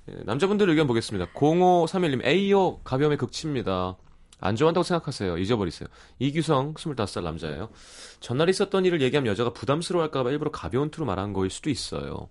예, 0.09 0.15
남자분들 0.25 0.69
의견 0.71 0.87
보겠습니다. 0.87 1.31
0531님 1.33 2.25
A요 2.25 2.79
가벼움의 2.79 3.19
극치입니다. 3.19 3.97
안 4.41 4.57
좋아한다고 4.57 4.83
생각하세요. 4.83 5.39
잊어버리세요. 5.39 5.89
이규성 6.19 6.75
25살 6.75 7.23
남자예요. 7.23 7.69
전날 8.21 8.49
있었던 8.49 8.85
일을 8.85 9.01
얘기하면 9.03 9.31
여자가 9.31 9.53
부담스러워할까봐 9.53 10.31
일부러 10.31 10.51
가벼운 10.51 10.91
투로 10.91 11.07
말한 11.07 11.33
거일 11.33 11.51
수도 11.51 11.71
있어요. 11.71 12.29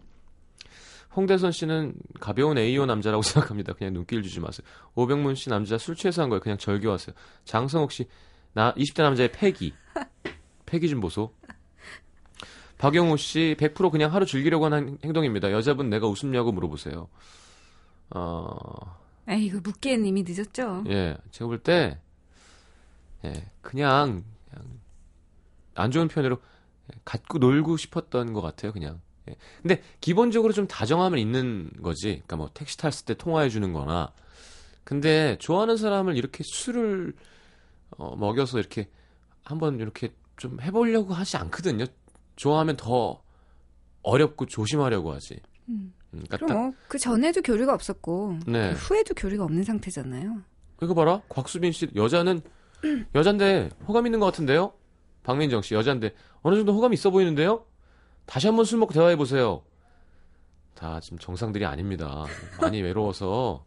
홍대선 1.16 1.52
씨는 1.52 1.94
가벼운 2.20 2.58
AO 2.58 2.86
남자라고 2.86 3.22
생각합니다. 3.24 3.74
그냥 3.74 3.94
눈길 3.94 4.22
주지 4.22 4.40
마세요. 4.40 4.66
오병문 4.96 5.36
씨 5.36 5.50
남자 5.50 5.78
술 5.78 5.96
취해서 5.96 6.22
한 6.22 6.30
거예요. 6.30 6.42
그냥 6.42 6.58
절교하세요. 6.58 7.16
장성욱 7.46 7.92
씨, 7.92 8.08
나 8.54 8.74
20대 8.74 9.02
남자의 9.04 9.32
패기. 9.32 9.74
패기 10.66 10.90
좀 10.90 11.00
보소. 11.00 11.34
박영우 12.78 13.18
씨, 13.18 13.56
100% 13.58 13.90
그냥 13.92 14.14
하루 14.14 14.26
즐기려고 14.26 14.66
하는 14.66 14.98
행동입니다. 15.04 15.52
여자분 15.52 15.90
내가 15.90 16.08
웃음냐고 16.08 16.52
물어보세요. 16.52 17.08
어, 18.12 18.56
에이, 19.28 19.46
이거 19.46 19.60
묻기엔 19.64 20.06
이미 20.06 20.24
늦었죠. 20.28 20.84
예, 20.88 21.18
제가 21.32 21.48
볼 21.48 21.60
때, 21.60 22.00
예, 23.24 23.50
그냥, 23.62 24.24
그냥, 24.50 24.80
안 25.74 25.90
좋은 25.92 26.08
표현으로, 26.08 26.38
예, 26.94 27.00
갖고 27.06 27.40
놀고 27.40 27.78
싶었던 27.78 28.34
것 28.34 28.42
같아요, 28.42 28.72
그냥. 28.74 29.02
예. 29.30 29.36
근데, 29.62 29.82
기본적으로 30.02 30.54
좀 30.54 30.68
다정함은 30.68 31.20
있는 31.20 31.70
거지. 31.82 32.18
그니까 32.18 32.36
뭐, 32.36 32.50
택시 32.54 32.78
탔을 32.78 33.06
때 33.06 33.14
통화해 33.14 33.50
주는 33.50 33.74
거나. 33.74 34.12
근데, 34.84 35.38
좋아하는 35.40 35.78
사람을 35.78 36.16
이렇게 36.18 36.44
술을, 36.44 37.14
어, 37.98 38.16
먹여서 38.16 38.60
이렇게, 38.60 38.90
한번 39.44 39.80
이렇게 39.80 40.14
좀 40.38 40.60
해보려고 40.62 41.14
하지 41.14 41.38
않거든요. 41.38 41.86
좋아하면 42.36 42.78
더 42.78 43.22
어렵고 44.04 44.46
조심하려고 44.46 45.14
하지. 45.14 45.40
음. 45.70 45.94
음, 46.14 46.24
그러니까 46.28 46.38
그럼 46.38 46.48
딱, 46.50 46.54
뭐, 46.56 46.74
그 46.88 47.00
전에도 47.00 47.42
교류가 47.42 47.74
없었고, 47.74 48.40
네. 48.48 48.74
그 48.74 48.76
후에도 48.76 49.14
교류가 49.14 49.44
없는 49.44 49.64
상태잖아요. 49.64 50.42
이거 50.82 50.94
봐라. 50.94 51.22
곽수빈 51.30 51.72
씨 51.72 51.88
여자는 51.96 52.42
여잔데 53.16 53.70
호감 53.88 54.06
있는 54.06 54.20
것 54.20 54.26
같은데요. 54.28 54.74
박민정 55.24 55.62
씨 55.62 55.74
여잔데 55.74 56.14
어느 56.42 56.56
정도 56.56 56.74
호감 56.74 56.94
있어 56.94 57.10
보이는데요. 57.10 57.66
다시 58.26 58.48
한번 58.48 58.66
술 58.66 58.80
먹고 58.80 58.94
대화해 58.94 59.16
보세요. 59.16 59.64
다 60.74 61.00
지금 61.00 61.18
정상들이 61.20 61.66
아닙니다. 61.66 62.26
많이 62.62 62.82
외로워서 62.82 63.66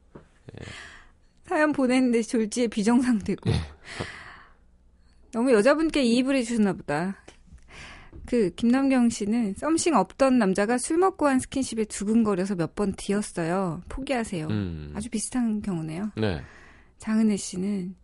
사연 1.45 1.73
보냈는데 1.73 2.23
졸지에 2.23 2.67
비정상되고. 2.69 3.51
예. 3.51 3.55
너무 5.33 5.53
여자분께 5.53 6.03
이입을 6.03 6.37
해주셨나 6.37 6.73
보다. 6.75 7.17
그 8.27 8.51
김남경 8.51 9.09
씨는 9.09 9.55
썸씽 9.55 9.95
없던 9.95 10.39
남자가 10.39 10.77
술 10.77 10.99
먹고 10.99 11.27
한 11.27 11.39
스킨십에 11.39 11.85
두근거려서 11.85 12.55
몇 12.57 12.75
번 12.75 12.93
뒤었어요. 12.95 13.83
포기하세요. 13.89 14.47
음. 14.49 14.93
아주 14.95 15.09
비슷한 15.09 15.63
경우네요. 15.63 16.11
네. 16.17 16.43
장은혜 16.99 17.37
씨는 17.37 17.95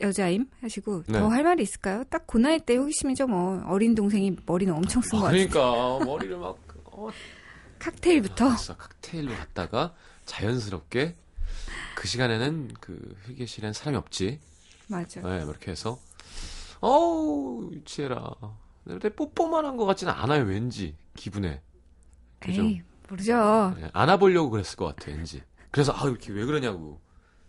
여자임 0.00 0.46
하시고 0.60 1.04
네. 1.08 1.18
더할 1.18 1.42
말이 1.44 1.62
있을까요? 1.62 2.04
딱 2.04 2.26
그 2.26 2.38
나이 2.38 2.58
때 2.58 2.76
호기심이죠 2.76 3.26
뭐 3.28 3.62
어린 3.66 3.94
동생이 3.94 4.36
머리는 4.46 4.72
엄청 4.74 5.00
쓴것 5.02 5.22
같아요. 5.22 5.48
그러니까 5.48 6.04
머리를 6.04 6.36
막 6.38 6.58
어, 6.86 7.08
칵테일부터 7.78 8.46
그래서 8.48 8.76
칵테일로 8.76 9.34
갔다가 9.34 9.94
자연스럽게 10.24 11.14
그 11.94 12.08
시간에는 12.08 12.74
그 12.80 13.16
휴게실엔 13.24 13.72
사람이 13.72 13.96
없지. 13.96 14.40
맞아. 14.88 15.20
네, 15.20 15.42
이렇게 15.42 15.70
해서 15.70 15.98
어우 16.80 17.70
유치해라. 17.72 18.32
근데 18.84 19.08
뽀뽀만 19.08 19.64
한 19.64 19.76
것 19.76 19.84
같지는 19.86 20.12
않아요, 20.12 20.44
왠지 20.44 20.96
기분에. 21.14 21.60
그죠? 22.38 22.62
에이 22.62 22.82
모르죠. 23.08 23.74
네, 23.80 23.88
안아보려고 23.92 24.50
그랬을 24.50 24.76
것 24.76 24.86
같아, 24.94 25.10
왠지. 25.10 25.42
그래서 25.70 25.92
아 25.94 26.06
이렇게 26.06 26.32
왜 26.32 26.44
그러냐고. 26.44 27.00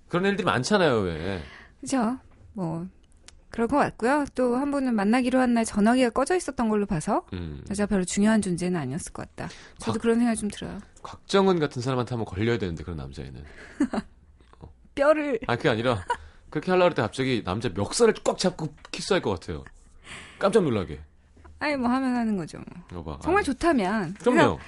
그런 0.08 0.26
애들이 0.26 0.43
많잖아요, 0.45 1.00
왜? 1.02 1.43
그죠? 1.82 2.18
뭐 2.58 2.88
그럴 3.51 3.68
것 3.68 3.78
같고요. 3.78 4.26
또 4.36 4.58
한 4.58 4.72
분은 4.72 4.95
만나기로 4.95 5.39
한 5.39 5.53
날 5.53 5.64
전화기가 5.64 6.10
꺼져 6.10 6.36
있었던 6.36 6.68
걸로 6.70 6.86
봐서 6.88 7.24
음. 7.34 7.64
여자 7.70 7.86
별로 7.86 8.03
중요한 8.03 8.41
존재는 8.41 8.80
아니었을 8.80 9.14
것 9.14 9.28
같다. 9.30 9.49
저도 9.78 9.93
곽- 9.93 10.01
그런 10.01 10.18
생각이 10.18 10.38
좀 10.39 10.49
들어요. 10.49 10.80
곽정은 11.03 11.60
같은 11.60 11.82
사람한테 11.82 12.16
한번 12.16 12.26
걸려야 12.26 12.58
되는데 12.58 12.84
그런 12.84 12.97
남자애는. 12.97 13.43
뼈를 14.95 15.39
아 15.47 15.55
그게 15.55 15.70
아니라 15.70 16.03
그렇게 16.49 16.72
하려고 16.72 16.86
할 16.86 16.95
때 16.95 17.01
갑자기 17.03 17.43
남자 17.45 17.70
멱살을 17.70 18.16
꽉 18.24 18.38
잡고 18.38 18.74
키스할 18.91 19.22
것 19.22 19.39
같아요. 19.39 19.64
깜짝 20.39 20.64
놀라게. 20.64 20.99
아니 21.60 21.76
뭐 21.76 21.89
하면 21.89 22.16
하는 22.16 22.36
거죠. 22.38 22.58
뭐. 22.58 22.84
이거 22.91 23.03
봐. 23.03 23.20
정말 23.22 23.41
아, 23.41 23.43
좋다면. 23.43 24.14
그럼요. 24.16 24.60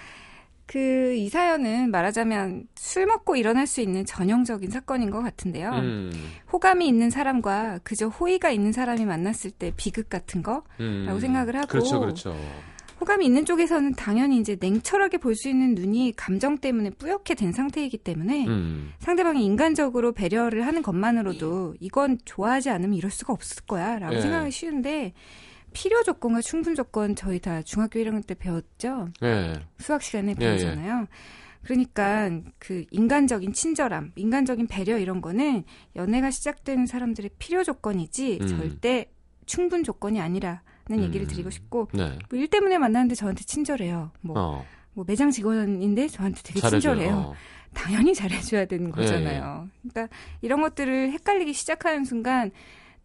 그 0.72 1.00
이 1.20 1.28
사연은 1.30 1.92
말하자면 1.92 2.68
술 2.76 3.06
먹고 3.06 3.36
일어날 3.36 3.66
수 3.68 3.82
있는 3.82 4.06
전형적인 4.06 4.70
사건인 4.70 5.10
것 5.10 5.22
같은데요. 5.22 5.72
음, 5.72 6.12
호감이 6.54 6.88
있는 6.88 7.10
사람과 7.10 7.80
그저 7.84 8.08
호의가 8.08 8.52
있는 8.52 8.72
사람이 8.72 9.06
만났을 9.06 9.52
때 9.52 9.74
비극 9.76 10.10
같은 10.10 10.44
거 10.44 10.64
음. 10.80 11.06
라고 11.08 11.20
생각을 11.20 11.56
하고 11.56 11.68
그렇죠, 11.68 12.00
그렇죠. 12.00 12.36
호감이 13.02 13.26
있는 13.26 13.46
쪽에서는 13.46 13.94
당연히 13.94 14.38
이제 14.40 14.58
냉철하게 14.60 15.18
볼 15.18 15.36
수 15.36 15.50
있는 15.50 15.74
눈이 15.74 16.14
감정 16.16 16.58
때문에 16.58 16.92
뿌옇게 16.92 17.34
된 17.34 17.52
상태이기 17.52 17.98
때문에 17.98 18.46
음, 18.48 18.92
상대방이 19.00 19.44
인간적으로 19.46 20.12
배려를 20.12 20.68
하는 20.68 20.82
것만으로도 20.82 21.76
이건 21.80 22.18
좋아하지 22.26 22.70
않으면 22.70 22.94
이럴 22.96 23.10
수가 23.10 23.34
없을 23.34 23.64
거야 23.66 24.00
라고 24.00 24.16
예. 24.16 24.22
생각하기 24.22 24.52
쉬운데 24.52 25.14
필요 25.74 26.04
조건과 26.04 26.42
충분 26.42 26.76
조건 26.76 27.16
저희 27.16 27.40
다 27.40 27.62
중학교 27.62 28.00
1학년 28.00 28.26
때 28.26 28.34
배웠죠 28.34 29.10
예, 29.24 29.54
수학 29.78 30.02
시간에 30.02 30.36
예, 30.40 30.44
예. 30.44 30.50
배우잖아요 30.50 31.08
그러니까 31.62 32.30
그 32.58 32.86
인간적인 32.92 33.54
친절함 33.54 34.14
인간적인 34.16 34.68
배려 34.68 34.98
이런 34.98 35.22
거는 35.22 35.64
연애가 35.96 36.32
시작되는 36.32 36.86
사람들의 36.86 37.32
필요 37.38 37.64
조건이지 37.64 38.40
음. 38.42 38.48
절대 38.48 39.12
충분 39.46 39.84
조건이 39.84 40.22
아니라는 40.22 40.62
얘기를 41.02 41.26
음. 41.26 41.28
드리고 41.28 41.50
싶고 41.50 41.90
네. 41.94 42.18
뭐일 42.30 42.48
때문에 42.48 42.78
만났는데 42.78 43.16
저한테 43.16 43.44
친절해요 43.44 44.12
뭐 44.22 44.36
어, 44.40 44.66
뭐 44.94 45.06
매장 45.08 45.32
직원인데 45.32 46.08
저한테 46.08 46.42
되게 46.44 46.60
잘해줘요. 46.60 46.80
친절해요. 46.96 47.16
어. 47.16 47.34
당연히 47.74 48.14
잘해줘야 48.14 48.66
되는 48.66 48.88
예, 48.88 48.92
거잖아요. 48.92 49.70
그러니까 49.82 50.16
이런 50.42 50.62
것들을 50.62 51.12
헷갈리기 51.12 51.54
시작하는 51.54 52.04
순간 52.04 52.52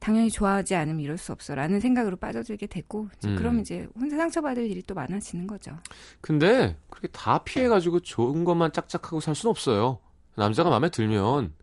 당연히 0.04 0.30
좋아하지 0.30 0.74
않으면 0.74 1.00
이럴 1.00 1.16
수 1.16 1.32
없어라는 1.32 1.80
생각으로 1.80 2.16
빠져들게 2.16 2.66
되고 2.66 3.08
음. 3.24 3.36
그럼 3.36 3.60
이제 3.60 3.88
혼자 3.98 4.18
상처받을 4.18 4.70
일이 4.70 4.82
또 4.82 4.92
많아지는 4.92 5.46
거죠. 5.46 5.78
근데 6.20 6.76
그렇게 6.90 7.08
다 7.08 7.38
피해가지고 7.38 8.00
좋은 8.00 8.44
것만 8.44 8.72
짝짝하고 8.72 9.20
살 9.20 9.34
수는 9.34 9.50
없어요. 9.50 10.00
남자가 10.36 10.68
마음에 10.68 10.90
들면 10.90 11.54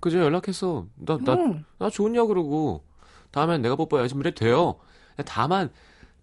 그저 0.00 0.18
연락해서 0.18 0.88
나나나 0.96 1.34
음, 1.34 1.64
좋냐 1.92 2.24
그러고 2.24 2.82
다음엔 3.30 3.62
내가 3.62 3.76
뽀뽀해야지 3.76 4.16
이래 4.18 4.34
돼요. 4.34 4.74
다만 5.24 5.70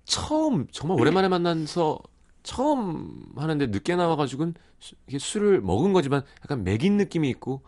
처음 0.04 0.68
정말 0.74 1.00
오랜만에 1.00 1.30
만나서 1.30 2.00
처음 2.44 3.24
하는데 3.38 3.68
늦게 3.68 3.96
나와가지고는 3.96 4.56
수- 4.80 4.96
이게 5.08 5.20
술을 5.20 5.62
먹은 5.62 5.94
거지만 5.94 6.24
약간 6.44 6.66
맥인 6.66 6.98
느낌이 6.98 7.30
있고 7.30 7.62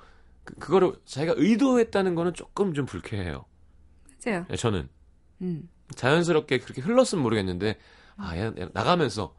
그, 0.43 0.55
그거를 0.55 0.91
자기가 1.05 1.35
의도했다는 1.37 2.15
거는 2.15 2.33
조금 2.33 2.73
좀 2.73 2.85
불쾌해요. 2.85 3.45
맞아요. 4.25 4.45
예, 4.49 4.55
저는 4.55 4.89
음. 5.41 5.69
자연스럽게 5.95 6.59
그렇게 6.59 6.81
흘렀으면 6.81 7.23
모르겠는데 7.23 7.77
아 8.17 8.35
얘, 8.37 8.51
얘 8.57 8.67
나가면서 8.73 9.35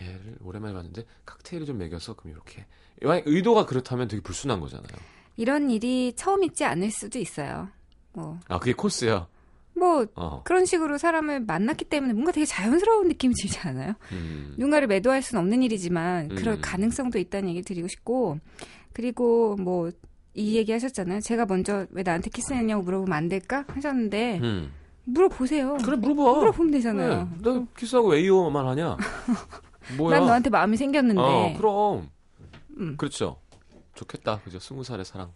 얘를 0.00 0.36
오랜만에 0.42 0.74
봤는데 0.74 1.04
칵테일을 1.26 1.66
좀 1.66 1.78
먹여서 1.78 2.14
그럼 2.14 2.32
이렇게 2.32 2.66
만약 3.02 3.24
의도가 3.26 3.66
그렇다면 3.66 4.08
되게 4.08 4.22
불순한 4.22 4.60
거잖아요. 4.60 4.98
이런 5.36 5.70
일이 5.70 6.12
처음 6.16 6.44
있지 6.44 6.64
않을 6.64 6.90
수도 6.90 7.18
있어요. 7.18 7.68
뭐, 8.12 8.38
아 8.48 8.58
그게 8.58 8.72
코스야. 8.72 9.26
뭐 9.74 10.04
어. 10.14 10.42
그런 10.44 10.66
식으로 10.66 10.98
사람을 10.98 11.40
만났기 11.40 11.86
때문에 11.86 12.12
뭔가 12.12 12.32
되게 12.32 12.44
자연스러운 12.44 13.08
느낌이 13.08 13.34
들지 13.34 13.58
않아요? 13.60 13.94
음. 14.12 14.54
누군가를 14.58 14.88
매도할 14.88 15.22
수는 15.22 15.40
없는 15.42 15.62
일이지만 15.62 16.28
그럴 16.28 16.56
음. 16.56 16.60
가능성도 16.60 17.18
있다는 17.18 17.48
얘기를 17.50 17.64
드리고 17.64 17.88
싶고 17.88 18.38
그리고 18.92 19.56
뭐 19.56 19.90
이 20.34 20.56
얘기 20.56 20.72
하셨잖아요. 20.72 21.20
제가 21.20 21.46
먼저 21.46 21.86
왜 21.90 22.02
나한테 22.02 22.30
키스했냐고 22.30 22.82
물어보면 22.82 23.12
안 23.16 23.28
될까 23.28 23.64
하셨는데 23.68 24.38
음. 24.42 24.72
물어보세요. 25.04 25.78
그래 25.84 25.96
물어봐. 25.96 26.38
물어보면 26.38 26.70
되잖아요. 26.72 27.24
네, 27.24 27.38
너 27.42 27.66
키스하고 27.76 28.08
왜 28.10 28.20
이호만 28.22 28.66
하냐? 28.68 28.96
뭐야? 29.96 30.18
난 30.18 30.26
너한테 30.26 30.50
마음이 30.50 30.76
생겼는데 30.76 31.20
어, 31.20 31.54
그럼. 31.56 32.08
음. 32.78 32.96
그렇죠. 32.96 33.36
좋겠다. 33.94 34.40
그죠? 34.44 34.58
스무 34.58 34.84
살의 34.84 35.04
사랑. 35.04 35.32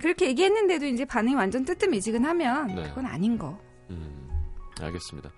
그렇게 0.00 0.26
얘기했는데도 0.28 0.86
이제 0.86 1.04
반응이 1.04 1.34
완전 1.34 1.64
뜨뜻미지근하면 1.64 2.74
네. 2.74 2.82
그건 2.84 3.06
아닌 3.06 3.36
거. 3.36 3.58
음, 3.90 4.30
알겠습니다. 4.80 5.30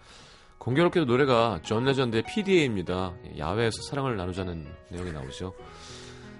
공교롭게도 0.59 1.07
노래가 1.07 1.61
존 1.62 1.85
레전드의 1.85 2.22
PDA입니다. 2.22 3.14
야외에서 3.37 3.82
사랑을 3.82 4.16
나누자는 4.16 4.66
내용이 4.91 5.12
나오죠. 5.12 5.55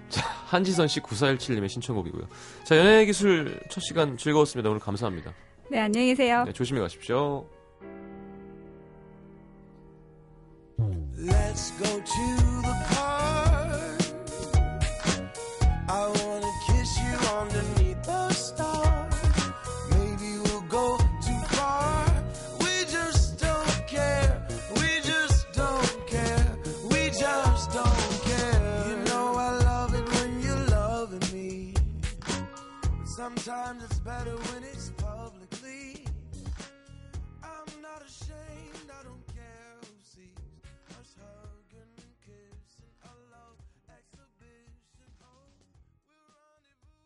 자, 0.09 0.21
한지선 0.45 0.87
씨 0.87 0.99
9417님의 1.01 1.69
신청곡이고요. 1.69 2.27
자, 2.63 2.77
연예의 2.77 3.05
기술 3.07 3.59
첫 3.69 3.81
시간 3.81 4.17
즐거웠습니다. 4.17 4.69
오늘 4.69 4.79
감사합니다. 4.79 5.33
네, 5.69 5.79
안녕히 5.79 6.07
계세요. 6.07 6.43
네, 6.45 6.53
조심히 6.53 6.79
가십시오. 6.79 7.45
Let's 11.17 11.71
go 11.77 11.85
to 11.85 12.61
the 12.61 12.75
park. 12.89 13.25
I 15.87 16.24